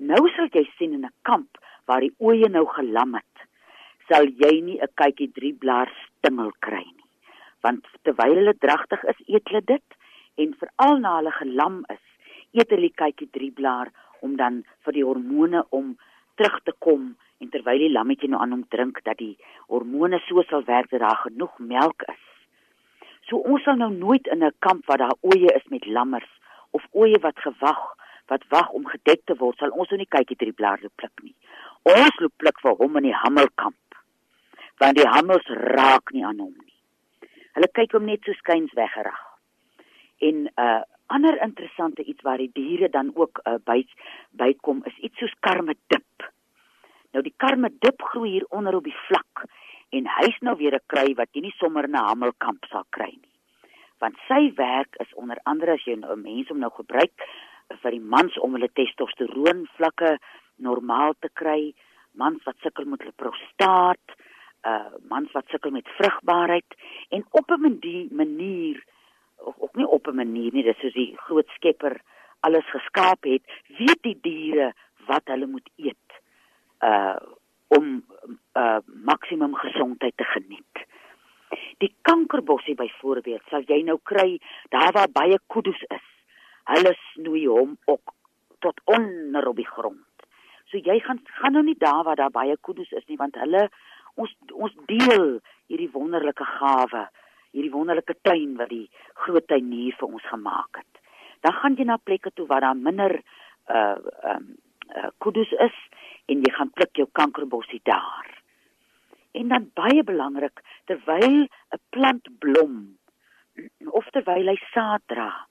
Nou 0.00 0.22
sal 0.32 0.48
jy 0.56 0.64
sien 0.78 0.96
in 0.96 1.04
'n 1.04 1.12
kamp 1.28 1.60
waar 1.86 2.00
die 2.00 2.14
oeye 2.20 2.48
nou 2.48 2.64
gelam 2.76 3.14
het, 3.20 3.36
sal 4.08 4.24
jy 4.24 4.54
nie 4.64 4.80
'n 4.80 4.94
kykie 4.96 5.30
drie 5.32 5.52
blaar 5.52 5.92
stingel 6.06 6.52
kry 6.60 6.84
nie. 6.84 7.08
Want 7.60 7.84
terwyl 8.04 8.40
hulle 8.40 8.54
dragtig 8.54 9.04
is, 9.04 9.20
eet 9.28 9.48
hulle 9.48 9.64
dit 9.64 9.88
en 10.36 10.56
veral 10.60 10.98
na 10.98 11.16
hulle 11.16 11.32
gelam 11.32 11.84
is, 11.92 12.04
eet 12.52 12.70
hulle 12.70 12.90
kykie 12.90 13.28
drie 13.30 13.52
blaar 13.52 13.92
om 14.20 14.36
dan 14.36 14.62
vir 14.84 14.98
die 14.98 15.04
hormone 15.04 15.64
om 15.70 15.96
terug 16.36 16.60
te 16.64 16.74
kom 16.78 17.14
en 17.40 17.52
terwyl 17.52 17.78
die 17.78 17.92
lammetjie 17.92 18.28
nou 18.30 18.40
aan 18.42 18.52
hom 18.56 18.66
drink 18.68 19.00
dat 19.04 19.18
die 19.18 19.36
hormone 19.68 20.20
so 20.26 20.42
sal 20.48 20.64
werk 20.64 20.90
dat 20.90 21.00
daar 21.00 21.22
genoeg 21.24 21.58
melk 21.58 22.04
is. 22.12 22.26
So 23.28 23.36
ons 23.36 23.64
sal 23.64 23.76
nou 23.80 23.92
nooit 23.94 24.26
in 24.26 24.44
'n 24.44 24.52
kamp 24.58 24.86
waar 24.86 24.98
daar 24.98 25.18
oeye 25.22 25.54
is 25.54 25.66
met 25.70 25.86
lammers 25.86 26.30
of 26.70 26.86
oeye 26.94 27.18
wat 27.20 27.38
gewag 27.38 27.96
wat 28.30 28.44
wag 28.48 28.70
om 28.70 28.86
gedek 28.86 29.24
te 29.26 29.34
word, 29.38 29.58
sal 29.58 29.74
ons 29.74 29.90
nou 29.90 29.98
nie 29.98 30.10
kykie 30.14 30.36
drie 30.38 30.54
blaar 30.54 30.78
loop 30.82 30.94
pluk 31.02 31.22
nie. 31.22 31.34
Ons 31.82 32.20
loop 32.22 32.34
pluk 32.36 32.60
vir 32.62 32.76
hom 32.78 33.00
in 33.00 33.08
die 33.08 33.16
hammelkamp. 33.22 33.76
Want 34.78 34.96
die 34.96 35.08
hammels 35.08 35.48
raak 35.76 36.12
nie 36.14 36.24
aan 36.24 36.38
hom 36.38 36.54
nie. 36.54 37.28
Hulle 37.56 37.70
kyk 37.74 37.96
hom 37.98 38.06
net 38.06 38.22
so 38.24 38.32
skuins 38.38 38.72
weggerag. 38.78 39.20
En 40.30 40.46
uh 40.54 40.82
ander 41.16 41.38
interessante 41.42 42.04
iets 42.04 42.22
waar 42.22 42.38
die 42.38 42.50
diere 42.54 42.88
dan 42.88 43.10
ook 43.14 43.40
uh, 43.42 43.58
by 43.64 43.82
bykom 44.30 44.84
is 44.90 44.98
iets 44.98 45.18
soos 45.18 45.34
karmedip. 45.46 46.30
Nou 47.12 47.22
die 47.26 47.34
karmedip 47.36 48.02
groei 48.12 48.30
hier 48.30 48.46
onder 48.48 48.76
op 48.78 48.86
die 48.86 49.00
vlak 49.08 49.44
en 49.90 50.06
hy's 50.18 50.38
nou 50.46 50.56
weer 50.56 50.74
'n 50.78 50.86
kry 50.86 51.14
wat 51.14 51.28
jy 51.32 51.42
nie 51.42 51.56
sommer 51.58 51.84
in 51.84 51.96
'n 51.96 52.06
hamelkamp 52.08 52.64
sal 52.70 52.86
kry 52.90 53.10
nie. 53.10 53.34
Want 53.98 54.16
sy 54.28 54.52
werk 54.54 54.96
is 55.04 55.14
onder 55.14 55.38
andere 55.44 55.72
as 55.72 55.84
jy 55.84 55.94
nou 55.94 56.12
'n 56.12 56.22
mens 56.22 56.50
om 56.50 56.58
nou 56.58 56.70
gebruik 56.70 57.26
vir 57.82 57.90
die 57.90 58.06
mans 58.14 58.38
om 58.38 58.52
hulle 58.52 58.70
testosteroon 58.74 59.66
vlakke 59.76 60.18
normaal 60.56 61.14
te 61.20 61.28
kry, 61.34 61.74
mans 62.12 62.42
wat 62.44 62.56
sukkel 62.62 62.84
met 62.84 63.00
hulle 63.00 63.16
prostaat, 63.16 64.16
uh 64.66 64.92
mans 65.08 65.32
wat 65.32 65.46
sukkel 65.48 65.70
met 65.70 65.88
vrugbaarheid 65.98 66.74
en 67.10 67.24
op 67.30 67.50
'n 67.50 67.60
manier 68.10 68.84
ook 69.44 69.74
nie 69.74 69.86
op 69.86 70.06
'n 70.06 70.14
manier 70.14 70.52
nie, 70.52 70.62
dis 70.62 70.78
soos 70.78 70.92
die 70.92 71.16
groot 71.16 71.48
Skepper 71.48 72.00
alles 72.40 72.70
geskaap 72.70 73.24
het, 73.24 73.42
weet 73.78 74.02
die 74.02 74.18
diere 74.22 74.72
wat 75.06 75.22
hulle 75.24 75.46
moet 75.46 75.68
eet 75.76 76.20
uh 76.80 77.16
om 77.68 78.04
uh 78.58 78.78
maksimum 79.06 79.54
gesondheid 79.54 80.16
te 80.16 80.24
geniet. 80.24 80.86
Die 81.78 81.94
kankerbossie 82.02 82.74
byvoorbeeld, 82.74 83.42
sal 83.50 83.62
jy 83.66 83.82
nou 83.86 83.98
kry 84.02 84.40
daar 84.74 84.92
waar 84.92 85.12
baie 85.12 85.38
kuddes 85.46 85.82
is. 85.88 86.08
Hulle 86.64 86.94
snoei 87.12 87.46
hom 87.46 87.76
ook 87.84 88.14
tot 88.58 88.80
onder 88.84 89.48
op 89.48 89.56
die 89.56 89.66
grond. 89.66 90.26
So 90.70 90.78
jy 90.78 90.98
gaan 91.06 91.22
gaan 91.24 91.52
nou 91.52 91.64
nie 91.64 91.78
daar 91.78 92.02
waar 92.04 92.16
daar 92.16 92.34
baie 92.34 92.56
kuddes 92.60 92.90
is 92.90 93.06
nie 93.06 93.18
want 93.20 93.38
hulle 93.38 93.68
ons 94.14 94.34
ons 94.52 94.74
deel 94.90 95.38
hierdie 95.70 95.90
wonderlike 95.94 96.44
gawe 96.58 97.06
hierdie 97.52 97.72
wonderlike 97.74 98.14
tuin 98.22 98.56
wat 98.56 98.70
die 98.72 98.88
groot 99.24 99.46
tuinier 99.46 99.96
vir 99.98 100.08
ons 100.08 100.26
gemaak 100.30 100.82
het. 100.82 101.02
Dan 101.40 101.52
gaan 101.52 101.76
jy 101.76 101.86
na 101.88 101.96
plekke 101.96 102.30
toe 102.34 102.46
waar 102.46 102.60
daar 102.60 102.76
minder 102.76 103.20
uh 103.70 103.96
um 104.34 104.56
uh, 104.96 105.10
kudus 105.22 105.52
is 105.52 105.76
en 106.30 106.42
jy 106.44 106.52
gaan 106.54 106.70
pluk 106.74 106.96
jou 106.96 107.08
kankerbossie 107.12 107.80
daar. 107.84 108.28
En 109.32 109.48
dan 109.48 109.70
baie 109.78 110.02
belangrik 110.04 110.62
terwyl 110.90 111.46
'n 111.46 111.80
plant 111.90 112.26
blom 112.38 112.98
of 113.86 114.06
terwyl 114.10 114.48
hy 114.48 114.58
saad 114.74 115.02
dra, 115.06 115.46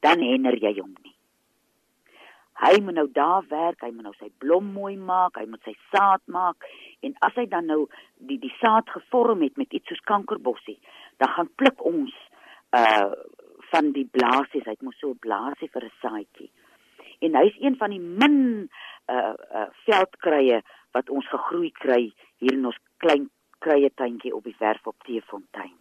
dan 0.00 0.20
hinder 0.20 0.54
jy 0.54 0.78
hom 0.80 0.94
nie. 1.02 1.14
Hy 2.58 2.80
moet 2.82 2.94
nou 2.94 3.06
daar 3.14 3.44
werk, 3.48 3.80
hy 3.80 3.90
moet 3.94 4.08
nou 4.08 4.14
sy 4.18 4.30
blom 4.42 4.72
mooi 4.74 4.96
maak, 4.96 5.36
hy 5.38 5.46
moet 5.46 5.62
sy 5.62 5.76
saad 5.94 6.22
maak 6.26 6.64
en 7.06 7.14
as 7.20 7.34
hy 7.34 7.46
dan 7.46 7.66
nou 7.70 7.86
die 8.16 8.38
die 8.42 8.54
saad 8.58 8.90
gevorm 8.90 9.42
het 9.46 9.56
met 9.56 9.72
iets 9.72 9.86
soos 9.86 10.02
kankerbossie, 10.10 10.78
dan 11.18 11.28
gaan 11.28 11.50
pluk 11.54 11.84
ons 11.84 12.14
uh 12.76 13.10
van 13.68 13.90
die 13.92 14.06
blaasies, 14.08 14.64
hy 14.64 14.72
het 14.72 14.82
mos 14.82 14.96
so 14.96 15.10
'n 15.10 15.20
blaasie 15.20 15.68
vir 15.68 15.84
'n 15.84 15.98
saadjie. 16.00 16.50
En 17.20 17.34
hy's 17.36 17.56
een 17.60 17.76
van 17.76 17.90
die 17.90 18.00
min 18.00 18.70
uh 19.08 19.34
uh 19.58 19.68
veldkrye 19.84 20.62
wat 20.92 21.10
ons 21.10 21.28
gegroei 21.28 21.70
kry 21.72 22.12
hier 22.38 22.52
in 22.52 22.66
ons 22.66 22.78
klein 22.96 23.30
krye 23.58 23.90
tuintjie 23.94 24.34
op 24.34 24.44
die 24.44 24.56
werf 24.58 24.86
op 24.86 24.96
Teefontein. 25.04 25.74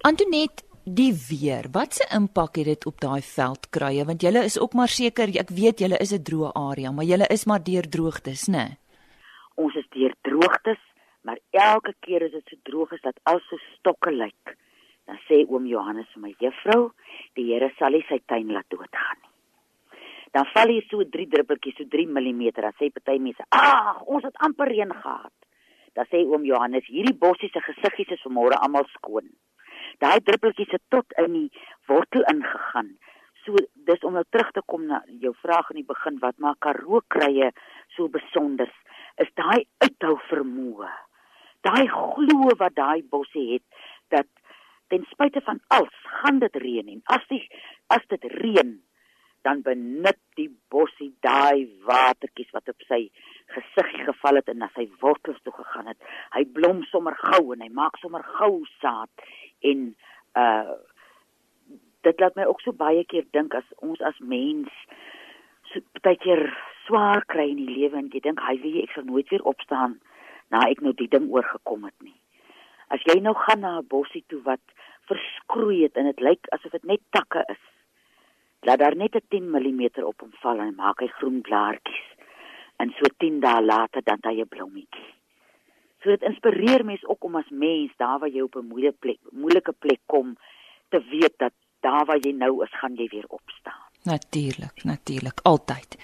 Antonet 0.00 0.64
die 0.84 1.12
weer. 1.28 1.68
Wat 1.72 1.94
se 1.94 2.06
impak 2.14 2.56
het 2.56 2.64
dit 2.64 2.86
op 2.86 3.00
daai 3.00 3.22
veldkrye 3.22 4.04
want 4.04 4.22
julle 4.22 4.44
is 4.44 4.58
ook 4.58 4.72
maar 4.72 4.88
seker 4.88 5.28
ek 5.28 5.50
weet 5.50 5.78
julle 5.78 5.98
is 5.98 6.12
'n 6.12 6.22
droë 6.22 6.52
area, 6.54 6.90
maar 6.90 7.04
julle 7.04 7.26
is 7.26 7.44
maar 7.44 7.62
deur 7.62 7.88
droogtes, 7.88 8.48
né? 8.48 8.52
Nee? 8.56 8.78
Ons 9.54 9.74
is 9.74 9.86
deur 9.90 10.14
droogtes, 10.22 10.80
maar 11.22 11.38
elke 11.50 11.94
keer 12.00 12.26
as 12.26 12.34
dit 12.36 12.52
so 12.52 12.56
droog 12.68 12.92
is 12.96 13.04
dat 13.04 13.18
al 13.30 13.40
so 13.48 13.58
stokke 13.76 14.10
lyk, 14.14 14.56
dan 15.06 15.18
sê 15.28 15.42
oom 15.48 15.66
Johannes 15.66 16.10
vir 16.14 16.22
my 16.22 16.32
juffrou, 16.38 16.90
die 17.38 17.48
Here 17.50 17.70
sal 17.78 17.96
nie 17.96 18.04
sy 18.08 18.20
tuin 18.26 18.50
laat 18.54 18.68
doodgaan 18.70 19.20
nie. 19.20 19.30
Dan 20.32 20.48
val 20.54 20.70
hier 20.72 20.84
so 20.88 21.04
3 21.04 21.28
druppeltjies, 21.28 21.76
so 21.76 21.84
3 21.92 22.08
mm, 22.08 22.42
dan 22.56 22.72
sê 22.78 22.88
party 22.90 23.18
mense, 23.18 23.44
"Ag, 23.50 24.02
ons 24.06 24.24
het 24.24 24.36
amper 24.46 24.68
reën 24.68 24.92
gehad." 24.92 25.34
Dan 25.94 26.06
sê 26.08 26.24
oom 26.24 26.44
Johannes, 26.44 26.86
"Hierdie 26.86 27.18
bossie 27.18 27.50
se 27.52 27.60
gesiggies 27.60 28.14
is 28.16 28.24
vanmôre 28.24 28.56
almal 28.56 28.86
skoon." 28.96 29.28
daai 30.00 30.20
druppeltjies 30.24 30.74
het 30.74 30.84
tot 30.94 31.16
in 31.24 31.34
die 31.36 31.48
wortel 31.90 32.24
ingegaan. 32.32 32.92
So 33.44 33.58
dis 33.88 34.04
om 34.06 34.16
nou 34.18 34.24
terug 34.30 34.52
te 34.54 34.62
kom 34.66 34.86
na 34.86 35.02
jou 35.24 35.32
vraag 35.42 35.72
in 35.72 35.82
die 35.82 35.88
begin 35.88 36.20
wat 36.22 36.38
maak 36.38 36.60
Karoo 36.62 37.02
krye 37.14 37.50
so 37.96 38.08
besonder 38.08 38.70
is 39.22 39.32
daai 39.38 39.64
uithou 39.84 40.16
vermoë. 40.30 40.90
Daai 41.66 41.86
glo 41.88 42.54
wat 42.58 42.74
daai 42.78 43.02
bossie 43.10 43.48
het 43.54 43.66
dat 44.14 44.28
ten 44.92 45.04
spyte 45.10 45.40
van 45.40 45.60
alles 45.72 45.98
gaan 46.20 46.38
dit 46.42 46.56
reën 46.64 46.88
en 46.88 47.02
as 47.16 47.22
die 47.30 47.42
as 47.86 48.04
dit 48.12 48.24
reën 48.38 48.80
dan 49.42 49.62
benut 49.62 50.18
die 50.38 50.50
bossie 50.70 51.10
daai 51.26 51.66
watertjies 51.86 52.50
wat 52.54 52.68
op 52.70 52.84
sy 52.86 53.00
gesig 53.54 53.90
geval 54.06 54.38
het 54.38 54.50
en 54.52 54.62
na 54.62 54.68
sy 54.74 54.86
wortels 55.02 55.40
toe 55.42 55.54
gegaan 55.56 55.90
het. 55.90 55.98
Hy 56.36 56.44
blom 56.58 56.84
sommer 56.90 57.16
gou 57.18 57.52
en 57.54 57.64
hy 57.64 57.70
maak 57.74 57.98
sommer 58.02 58.24
gou 58.38 58.62
saad 58.80 59.26
en 59.72 59.92
uh 60.38 60.78
dit 62.02 62.18
laat 62.20 62.34
my 62.34 62.44
ook 62.50 62.60
so 62.64 62.74
baie 62.74 63.04
keer 63.06 63.26
dink 63.30 63.52
as 63.54 63.66
ons 63.78 64.00
as 64.02 64.16
mens 64.18 64.70
so 65.70 65.78
baie 66.02 66.18
keer 66.18 66.48
swaar 66.86 67.22
kry 67.30 67.44
in 67.52 67.60
die 67.60 67.76
lewe 67.76 68.00
en 68.00 68.08
jy 68.10 68.22
dink 68.24 68.42
hy 68.42 68.56
wie 68.62 68.80
ek 68.82 68.94
sal 68.94 69.06
nooit 69.06 69.30
weer 69.30 69.44
opstaan 69.52 69.94
na 70.52 70.66
ek 70.68 70.82
nou 70.84 70.92
die 70.96 71.08
ding 71.08 71.30
oorgekom 71.32 71.84
het 71.88 71.96
nie. 72.04 72.18
As 72.92 73.02
jy 73.08 73.18
nou 73.24 73.34
gaan 73.34 73.60
na 73.64 73.78
'n 73.80 73.88
bossie 73.88 74.24
toe 74.28 74.42
wat 74.44 74.60
verskroei 75.10 75.82
het 75.82 75.96
en 75.96 76.10
dit 76.10 76.20
lyk 76.20 76.46
asof 76.56 76.72
dit 76.72 76.84
net 76.84 77.00
takke 77.10 77.44
is. 77.48 77.62
Laat 78.62 78.78
daar 78.78 78.96
net 78.96 79.16
'n 79.16 79.26
10 79.28 79.50
mm 79.50 80.04
op 80.04 80.20
hom 80.20 80.32
val 80.42 80.60
en 80.60 80.74
maak 80.74 81.00
hy 81.00 81.08
groen 81.18 81.40
blaartjies. 81.40 82.08
En 82.76 82.94
so 82.98 83.04
10 83.18 83.40
dae 83.40 83.62
later 83.62 84.02
dan 84.04 84.18
daai 84.20 84.44
blommetjie. 84.44 85.14
So 86.02 86.10
dit 86.10 86.22
inspireer 86.22 86.84
mense 86.84 87.08
ook 87.08 87.24
om 87.24 87.36
as 87.36 87.50
mens 87.50 87.92
daar 87.96 88.18
waar 88.18 88.28
jy 88.28 88.42
op 88.42 88.56
'n 88.56 88.66
moeilike 88.66 88.98
plek, 88.98 89.18
moeilike 89.30 89.72
plek 89.72 90.00
kom 90.06 90.36
te 90.88 91.00
weet 91.10 91.34
dat 91.38 91.52
daar 91.80 92.04
waar 92.04 92.18
jy 92.18 92.32
nou 92.32 92.62
is, 92.62 92.70
gaan 92.70 92.94
jy 92.94 93.08
weer 93.08 93.26
opstaan. 93.28 93.82
Natuurlik, 94.02 94.84
natuurlik, 94.84 95.40
altyd. 95.42 95.96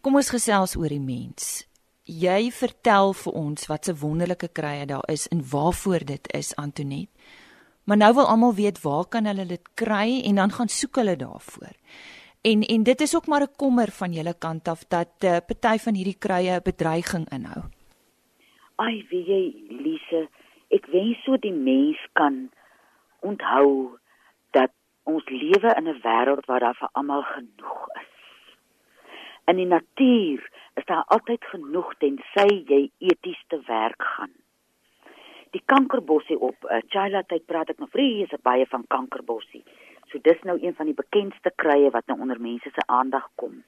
Kom 0.00 0.14
ons 0.14 0.30
gesels 0.30 0.76
oor 0.76 0.88
die 0.88 1.00
mens. 1.00 1.65
Jy 2.06 2.52
vertel 2.54 3.10
vir 3.18 3.32
ons 3.34 3.66
wat 3.66 3.84
se 3.84 3.92
wonderlike 3.98 4.52
krye 4.54 4.84
daar 4.86 5.02
is 5.10 5.26
en 5.34 5.42
waarvoor 5.42 6.04
dit 6.06 6.28
is 6.38 6.54
Antonet. 6.54 7.08
Maar 7.84 7.96
nou 7.96 8.12
wil 8.14 8.28
almal 8.30 8.54
weet 8.54 8.78
waar 8.82 9.08
kan 9.10 9.26
hulle 9.26 9.46
dit 9.46 9.68
kry 9.74 10.22
en 10.22 10.38
dan 10.38 10.50
gaan 10.54 10.68
soek 10.70 10.96
hulle 11.02 11.16
daarvoor. 11.16 11.74
En 12.46 12.62
en 12.62 12.82
dit 12.82 13.00
is 13.00 13.16
ook 13.16 13.26
maar 13.26 13.42
'n 13.42 13.56
kommer 13.56 13.90
van 13.90 14.12
julle 14.12 14.34
kant 14.38 14.68
af 14.68 14.84
dat 14.88 15.10
'n 15.20 15.26
uh, 15.26 15.36
party 15.46 15.78
van 15.78 15.94
hierdie 15.94 16.18
kruie 16.18 16.50
'n 16.50 16.62
bedreiging 16.62 17.26
inhou. 17.32 17.62
Ai, 18.76 19.06
wie 19.10 19.24
jy 19.24 19.42
Lise, 19.68 20.28
ek 20.68 20.86
wens 20.86 21.24
so 21.24 21.36
die 21.36 21.52
mens 21.52 21.98
kan 22.12 22.50
onthou 23.20 23.98
dat 24.50 24.70
ons 25.02 25.24
lewe 25.28 25.74
in 25.78 25.88
'n 25.88 26.00
wêreld 26.02 26.46
waar 26.46 26.60
daar 26.60 26.78
vir 26.78 26.88
almal 26.92 27.22
genoeg 27.22 27.86
is. 27.94 28.14
In 29.46 29.56
die 29.56 29.66
natuur 29.66 30.50
is 30.76 30.84
daar 30.84 31.04
altyd 31.14 31.44
genoeg 31.52 31.94
tensy 32.02 32.48
jy 32.68 32.82
eties 32.98 33.42
te 33.48 33.60
werk 33.66 34.02
gaan. 34.02 34.32
Die 35.56 35.62
kankerbossie 35.64 36.36
op 36.38 36.64
uh, 36.64 36.82
Chila 36.92 37.22
tyd 37.22 37.46
praat 37.48 37.70
ek 37.72 37.78
nog 37.80 37.92
vreeslik 37.94 38.42
baie 38.44 38.66
van 38.68 38.84
kankerbossie. 38.92 39.62
So 40.10 40.20
dis 40.22 40.42
nou 40.44 40.58
een 40.60 40.74
van 40.76 40.90
die 40.90 40.98
bekendste 40.98 41.52
kruie 41.62 41.90
wat 41.94 42.06
nou 42.06 42.18
onder 42.20 42.40
mense 42.40 42.70
se 42.74 42.84
aandag 42.92 43.28
kom. 43.40 43.62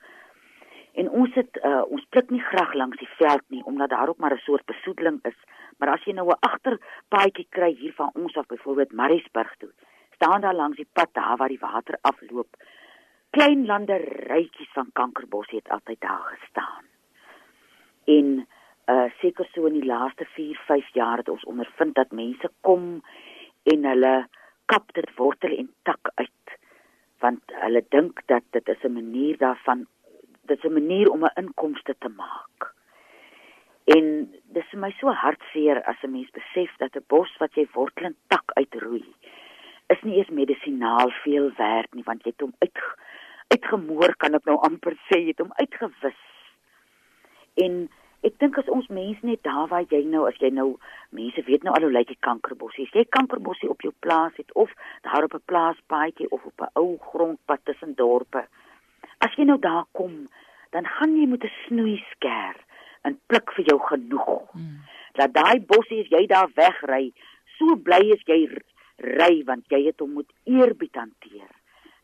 En 1.00 1.08
ons 1.10 1.34
het 1.38 1.60
uh, 1.62 1.82
ons 1.88 2.04
pluk 2.12 2.30
nie 2.34 2.42
graag 2.50 2.74
langs 2.74 3.00
die 3.00 3.10
veld 3.16 3.44
nie 3.54 3.64
omdat 3.64 3.94
daar 3.94 4.12
ook 4.12 4.20
maar 4.20 4.34
'n 4.34 4.44
soort 4.44 4.66
besoedeling 4.66 5.18
is. 5.22 5.38
Maar 5.78 5.92
as 5.94 6.04
jy 6.04 6.12
nou 6.12 6.28
'n 6.28 6.44
agterpaadjie 6.50 7.46
kry 7.50 7.72
hier 7.72 7.94
van 7.94 8.10
ons 8.14 8.36
af 8.36 8.46
byvoorbeeld 8.46 8.92
Mariesburg 8.92 9.56
toe, 9.56 9.72
staan 10.14 10.40
daar 10.40 10.54
langs 10.54 10.76
die 10.76 10.88
pad 10.92 11.08
daar 11.12 11.36
waar 11.36 11.48
die 11.48 11.64
water 11.70 11.98
afloop, 12.00 12.56
klein 13.30 13.66
landerytjies 13.66 14.72
van 14.72 14.90
kankerbos 14.92 15.50
het 15.50 15.68
altyd 15.68 16.00
daar 16.00 16.36
gestaan. 16.38 16.97
En 18.16 18.46
uh 18.88 19.08
seker 19.20 19.48
so 19.52 19.68
in 19.68 19.76
die 19.76 19.88
laaste 19.88 20.24
4, 20.34 20.56
5 20.66 20.94
jaar 20.96 21.20
het 21.20 21.28
ons 21.28 21.44
ondervind 21.44 21.94
dat 21.98 22.14
mense 22.16 22.48
kom 22.64 23.02
en 23.72 23.84
hulle 23.84 24.14
kap 24.72 24.92
dit 24.96 25.10
wortel 25.16 25.56
en 25.56 25.68
tak 25.88 26.12
uit 26.14 26.56
want 27.24 27.54
hulle 27.64 27.82
dink 27.92 28.22
dat 28.32 28.44
dit 28.56 28.68
is 28.68 28.84
'n 28.84 28.92
manier 28.92 29.36
daarvan 29.36 29.86
dit 30.48 30.58
is 30.58 30.70
'n 30.70 30.78
manier 30.80 31.10
om 31.10 31.24
'n 31.24 31.36
inkomste 31.42 31.94
te 31.98 32.08
maak. 32.08 32.72
En 33.84 34.32
dis 34.54 34.70
vir 34.70 34.80
my 34.80 34.90
so 35.00 35.12
hartseer 35.24 35.82
as 35.84 36.02
'n 36.02 36.12
mens 36.12 36.30
besef 36.30 36.76
dat 36.78 36.96
'n 36.96 37.04
bos 37.06 37.36
wat 37.38 37.54
jy 37.54 37.68
wortel 37.72 38.04
en 38.04 38.16
tak 38.28 38.46
uitroei 38.54 39.04
is 39.88 40.02
nie 40.02 40.18
eers 40.20 40.28
medisinaal 40.28 41.10
veel 41.24 41.50
werd 41.56 41.94
nie 41.96 42.04
want 42.08 42.24
jy 42.24 42.32
het 42.34 42.44
hom 42.44 42.54
uit 42.58 42.80
uitgemoor 43.48 44.12
kan 44.20 44.36
ek 44.36 44.44
nou 44.44 44.58
amper 44.68 44.96
sê 45.08 45.20
jy 45.22 45.30
het 45.32 45.38
hom 45.40 45.52
uitgewis. 45.56 46.24
En 47.64 47.88
Ek 48.26 48.34
dink 48.42 48.56
as 48.58 48.70
ons 48.74 48.86
mense 48.90 49.22
net 49.22 49.44
daar 49.46 49.68
waar 49.70 49.84
jy 49.92 50.00
nou 50.10 50.24
as 50.26 50.38
jy 50.42 50.48
nou 50.50 50.72
mense 51.14 51.42
weet 51.46 51.62
nou 51.62 51.74
al 51.76 51.84
hoe 51.86 51.92
lyk 51.94 52.08
die 52.10 52.24
kankerbossie. 52.26 52.88
As 52.88 52.96
jy 52.96 53.04
kankerbossie 53.14 53.70
op 53.70 53.84
jou 53.86 53.92
plaas 54.02 54.34
het 54.40 54.50
of 54.62 54.72
daar 55.06 55.28
op 55.28 55.36
'n 55.38 55.48
plaaspaadjie 55.50 56.30
of 56.34 56.44
op 56.50 56.64
'n 56.66 56.72
ou 56.82 56.98
grondpad 57.10 57.62
tussen 57.64 57.94
dorpe. 57.94 58.42
As 59.22 59.36
jy 59.36 59.44
nou 59.44 59.58
daar 59.58 59.86
kom, 59.92 60.26
dan 60.70 60.84
gaan 60.86 61.14
jy 61.16 61.26
met 61.26 61.44
'n 61.44 61.54
snoei 61.66 62.02
skêr 62.12 62.56
en 63.02 63.20
pluk 63.26 63.52
vir 63.54 63.64
jou 63.64 63.78
genoeg. 63.80 64.50
Hmm. 64.50 64.82
Dat 65.14 65.32
daai 65.32 65.60
bossie 65.60 66.00
as 66.02 66.10
jy 66.10 66.26
daar 66.26 66.50
wegry, 66.54 67.12
so 67.58 67.76
bly 67.76 68.02
as 68.12 68.22
jy 68.26 68.50
ry 68.98 69.44
want 69.44 69.64
jy 69.68 69.84
het 69.86 70.00
hom 70.00 70.14
met 70.14 70.32
eerbied 70.44 70.94
hanteer. 70.94 71.50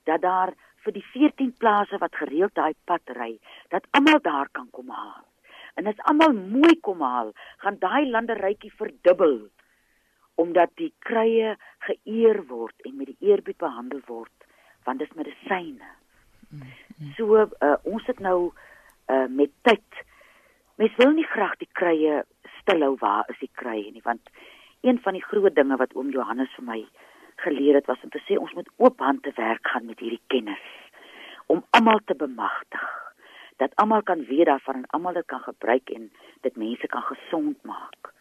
Dat 0.05 0.21
daar 0.21 0.55
vir 0.85 0.93
die 0.93 1.07
14 1.13 1.55
plase 1.59 1.99
wat 1.99 2.15
gereeld 2.15 2.55
daai 2.55 2.75
pad 2.85 3.03
ry, 3.07 3.39
dat 3.69 3.87
almal 3.91 4.21
daar 4.23 4.49
kan 4.53 4.69
kom 4.71 4.89
haal 4.89 5.25
en 5.75 5.91
as 5.91 6.01
almal 6.11 6.35
mooi 6.35 6.77
kom 6.81 7.03
haal, 7.03 7.33
gaan 7.63 7.79
daai 7.83 8.07
landerytjie 8.11 8.73
verdubbel 8.79 9.39
omdat 10.41 10.73
die 10.81 10.91
krye 11.07 11.55
geëer 11.87 12.41
word 12.51 12.87
en 12.89 12.97
met 12.99 13.13
die 13.13 13.31
eerbied 13.31 13.59
behandel 13.63 14.03
word 14.07 14.33
want 14.85 15.01
dit 15.01 15.09
is 15.09 15.17
medisyne. 15.17 15.87
So 17.17 17.39
uh, 17.41 17.77
ons 17.89 18.05
het 18.11 18.19
nou 18.21 18.53
uh, 19.09 19.27
met 19.31 19.53
tyd 19.65 20.03
mens 20.81 20.97
wil 20.99 21.15
nie 21.15 21.27
graag 21.31 21.55
die 21.61 21.71
krye 21.73 22.23
stilhou 22.59 22.95
waar 23.01 23.31
is 23.33 23.39
die 23.41 23.51
krye 23.63 23.91
nie 23.95 24.05
want 24.05 24.31
een 24.85 24.99
van 25.03 25.17
die 25.17 25.25
groot 25.25 25.55
dinge 25.57 25.79
wat 25.81 25.95
oom 25.97 26.11
Johannes 26.13 26.53
vir 26.59 26.67
my 26.67 26.81
geleer 27.47 27.79
het 27.79 27.89
was 27.91 28.03
om 28.03 28.13
te 28.15 28.23
sê 28.27 28.39
ons 28.39 28.53
moet 28.59 28.69
oop 28.77 29.01
hand 29.01 29.23
te 29.23 29.33
werk 29.39 29.67
gaan 29.73 29.87
met 29.87 30.03
hierdie 30.03 30.23
kennis 30.35 30.67
om 31.47 31.65
almal 31.79 32.03
te 32.07 32.15
bemagtig 32.19 32.85
dat 33.57 33.75
almal 33.75 34.03
kan 34.03 34.25
weet 34.25 34.47
daarvan 34.47 34.75
en 34.75 34.87
almal 34.87 35.13
dit 35.13 35.27
kan 35.27 35.41
gebruik 35.41 35.91
en 35.91 36.11
dit 36.41 36.57
mense 36.57 36.87
kan 36.87 37.03
gesond 37.03 37.57
maak. 37.63 38.13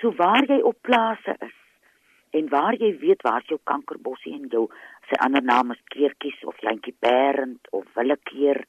So 0.00 0.14
waar 0.16 0.44
jy 0.44 0.60
op 0.60 0.78
plase 0.80 1.36
is 1.38 1.58
en 2.30 2.48
waar 2.48 2.74
jy 2.74 2.98
weet 2.98 3.22
waar 3.22 3.44
jou 3.46 3.60
kankerbossie 3.64 4.32
en 4.34 4.48
jou 4.48 4.68
sy 5.08 5.18
ander 5.24 5.42
naam 5.42 5.70
is 5.70 5.82
keertjies 5.94 6.44
of 6.44 6.60
jantjie 6.60 6.94
berend 6.98 7.68
of 7.70 7.84
willekeer 7.94 8.64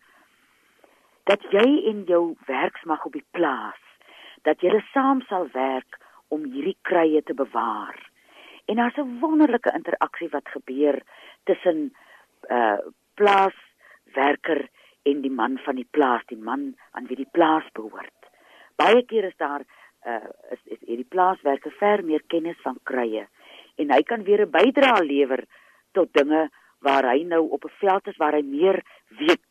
dat 1.24 1.44
jy 1.56 1.68
in 1.90 2.04
jou 2.08 2.36
werksmag 2.48 3.06
op 3.06 3.16
die 3.16 3.26
plaas 3.32 3.80
dat 4.44 4.62
julle 4.62 4.84
saam 4.92 5.22
sal 5.30 5.48
werk 5.54 6.00
om 6.28 6.44
hierdie 6.52 6.78
krye 6.82 7.22
te 7.24 7.34
bewaar. 7.34 7.96
En 8.68 8.76
daar's 8.76 8.98
'n 8.98 9.20
wonderlike 9.20 9.72
interaksie 9.76 10.30
wat 10.30 10.48
gebeur 10.48 11.02
tussen 11.44 11.94
uh 12.50 12.78
plaaswerker 13.14 14.68
en 15.04 15.22
die 15.22 15.32
man 15.32 15.58
van 15.66 15.76
die 15.76 15.88
plaas, 15.92 16.26
die 16.28 16.38
man 16.38 16.76
aan 16.92 17.08
wie 17.08 17.20
die 17.20 17.30
plaas 17.32 17.66
behoort. 17.74 18.30
Baie 18.76 19.04
keer 19.06 19.24
is 19.30 19.38
daar 19.38 19.66
uh 20.06 20.30
is 20.52 20.60
is 20.76 20.80
hierdie 20.88 21.12
plaaswerker 21.16 21.72
ver 21.80 22.04
meer 22.04 22.24
kennis 22.28 22.60
van 22.64 22.80
krye 22.84 23.28
en 23.80 23.92
hy 23.92 24.02
kan 24.04 24.24
weer 24.24 24.46
'n 24.46 24.52
bydrae 24.52 25.04
lewer 25.06 25.44
tot 25.94 26.14
dinge 26.14 26.50
waar 26.84 27.06
hy 27.08 27.24
nou 27.24 27.50
op 27.50 27.66
'n 27.66 27.78
veld 27.80 28.08
is 28.08 28.18
waar 28.18 28.36
hy 28.36 28.44
meer 28.44 28.84
weet 29.08 29.50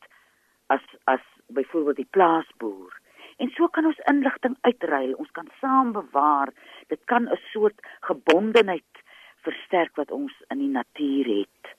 as 0.67 0.85
as 1.03 1.23
byvoorbeeld 1.47 1.95
die 1.95 2.13
plaasboer. 2.17 2.91
En 3.37 3.49
so 3.49 3.67
kan 3.67 3.85
ons 3.85 3.99
inligting 4.11 4.55
uitruil, 4.61 5.13
ons 5.13 5.31
kan 5.31 5.49
saam 5.59 5.91
bewaar. 5.91 6.53
Dit 6.87 7.01
kan 7.05 7.23
'n 7.29 7.39
soort 7.51 7.79
gebondenheid 8.01 8.93
versterk 9.41 9.95
wat 9.95 10.11
ons 10.11 10.33
in 10.49 10.57
die 10.57 10.73
natuur 10.79 11.25
het. 11.25 11.75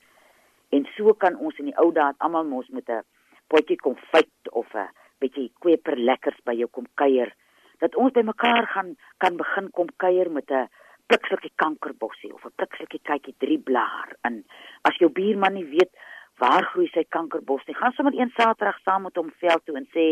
En 0.68 0.86
so 0.96 1.12
kan 1.12 1.36
ons 1.36 1.58
in 1.58 1.64
die 1.64 1.78
ou 1.78 1.92
dae 1.92 2.12
almal 2.18 2.44
mos 2.44 2.68
met 2.68 2.88
'n 2.88 3.02
potjie 3.48 3.76
konfyt 3.76 4.52
of 4.52 4.74
'n 4.74 4.88
bietjie 5.20 5.52
kweper 5.60 5.96
lekkers 5.96 6.40
by 6.44 6.54
jou 6.54 6.68
kom 6.68 6.86
kuier 6.94 7.32
dat 7.80 7.96
ons 7.96 8.12
by 8.12 8.22
mekaar 8.22 8.66
gaan 8.66 8.96
kan 9.18 9.36
begin 9.36 9.70
kom 9.70 9.88
kuier 9.96 10.30
met 10.30 10.50
'n 10.50 10.68
pikseltjie 11.06 11.52
kankerbossie 11.56 12.32
of 12.34 12.44
'n 12.44 12.56
pikseltjie 12.56 13.00
kykie 13.02 13.34
drie 13.38 13.58
blaar 13.58 14.16
in. 14.24 14.44
As 14.82 14.96
jou 14.96 15.10
buurman 15.10 15.54
nie 15.54 15.68
weet 15.76 15.92
waar 16.38 16.64
groei 16.72 16.88
sy 16.88 17.04
kankerbos 17.08 17.66
nie 17.66 17.76
gaan 17.78 17.92
sommer 17.92 18.14
een 18.18 18.32
saterdag 18.36 18.78
saam 18.82 19.02
met 19.02 19.16
hom 19.16 19.30
veld 19.38 19.64
toe 19.64 19.76
en 19.76 19.86
sê 19.94 20.06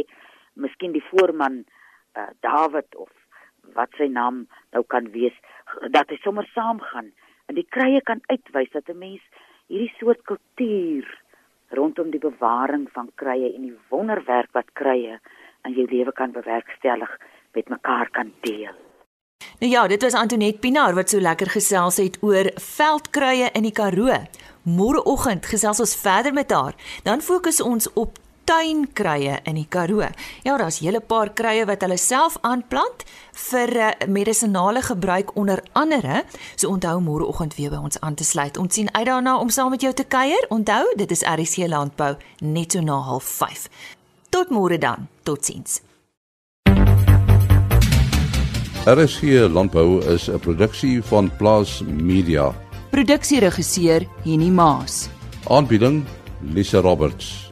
miskien 0.54 0.92
die 0.92 1.04
voorman 1.10 1.64
uh, 2.16 2.30
David 2.40 2.96
of 2.96 3.10
wat 3.74 3.90
sy 3.98 4.08
naam 4.10 4.46
nou 4.74 4.84
kan 4.94 5.10
wees 5.10 5.34
dat 5.90 6.10
hy 6.10 6.18
sommer 6.22 6.46
saam 6.54 6.80
gaan 6.92 7.12
en 7.48 7.58
die 7.58 7.66
krye 7.76 8.00
kan 8.02 8.20
uitwys 8.28 8.70
dat 8.76 8.88
'n 8.88 8.98
mens 8.98 9.22
hierdie 9.68 9.94
soort 9.98 10.22
kultuur 10.30 11.21
rondom 11.72 12.10
die 12.10 12.20
bewaring 12.22 12.88
van 12.92 13.10
krye 13.14 13.52
en 13.54 13.66
die 13.68 13.76
wonderwerk 13.90 14.52
wat 14.52 14.72
krye 14.78 15.18
in 15.66 15.76
jou 15.76 15.86
lewe 15.90 16.12
kan 16.12 16.32
bewerkstellig 16.32 17.10
met 17.52 17.68
mekaar 17.68 18.10
kan 18.10 18.32
deel. 18.40 18.74
Nou 19.60 19.70
ja, 19.70 19.86
dit 19.86 20.02
was 20.02 20.14
Antoinette 20.14 20.58
Pinaar 20.58 20.94
wat 20.94 21.10
so 21.10 21.20
lekker 21.20 21.50
gesels 21.50 21.96
het 21.96 22.18
oor 22.22 22.50
veldkruie 22.58 23.50
in 23.52 23.62
die 23.66 23.74
Karoo. 23.74 24.16
Môreoggend 24.62 25.46
gesels 25.46 25.80
ons 25.82 25.94
verder 25.98 26.32
met 26.32 26.50
haar. 26.50 26.74
Dan 27.02 27.20
fokus 27.20 27.60
ons 27.62 27.92
op 27.92 28.18
tuinkrye 28.52 29.38
in 29.48 29.56
die 29.56 29.66
Karoo. 29.68 30.08
Ja, 30.44 30.56
daar's 30.56 30.80
'n 30.80 30.84
hele 30.84 31.00
paar 31.00 31.32
krye 31.32 31.64
wat 31.66 31.80
hulle 31.80 31.96
self 31.96 32.36
aanplant 32.40 33.04
vir 33.32 33.76
uh, 33.76 33.90
medisinale 34.06 34.82
gebruik 34.82 35.36
onder 35.36 35.62
andere. 35.72 36.24
So 36.56 36.68
onthou 36.68 37.00
môreoggend 37.00 37.54
weer 37.54 37.70
by 37.70 37.76
ons 37.76 38.00
aan 38.00 38.14
te 38.14 38.24
sluit. 38.24 38.56
Ons 38.56 38.74
sien 38.74 38.94
uit 38.94 39.06
daarna 39.06 39.38
om 39.38 39.48
saam 39.48 39.70
met 39.70 39.80
jou 39.80 39.92
te 39.92 40.04
kuier. 40.04 40.46
Onthou, 40.48 40.94
dit 40.96 41.10
is 41.10 41.22
RC 41.22 41.68
Landbou 41.68 42.16
net 42.40 42.72
so 42.72 42.80
na 42.80 43.18
05:30. 43.20 43.68
Tot 44.28 44.48
môre 44.48 44.78
dan. 44.78 45.08
Totsiens. 45.22 45.80
RC 48.84 49.48
Landbou 49.48 50.04
is 50.04 50.28
'n 50.28 50.38
produksie 50.38 51.02
van 51.02 51.30
Plaas 51.36 51.82
Media. 51.86 52.54
Produksieregisseur 52.90 54.06
Henny 54.24 54.50
Maas. 54.50 55.08
Aanbieding 55.48 56.04
Lisa 56.40 56.80
Roberts 56.80 57.51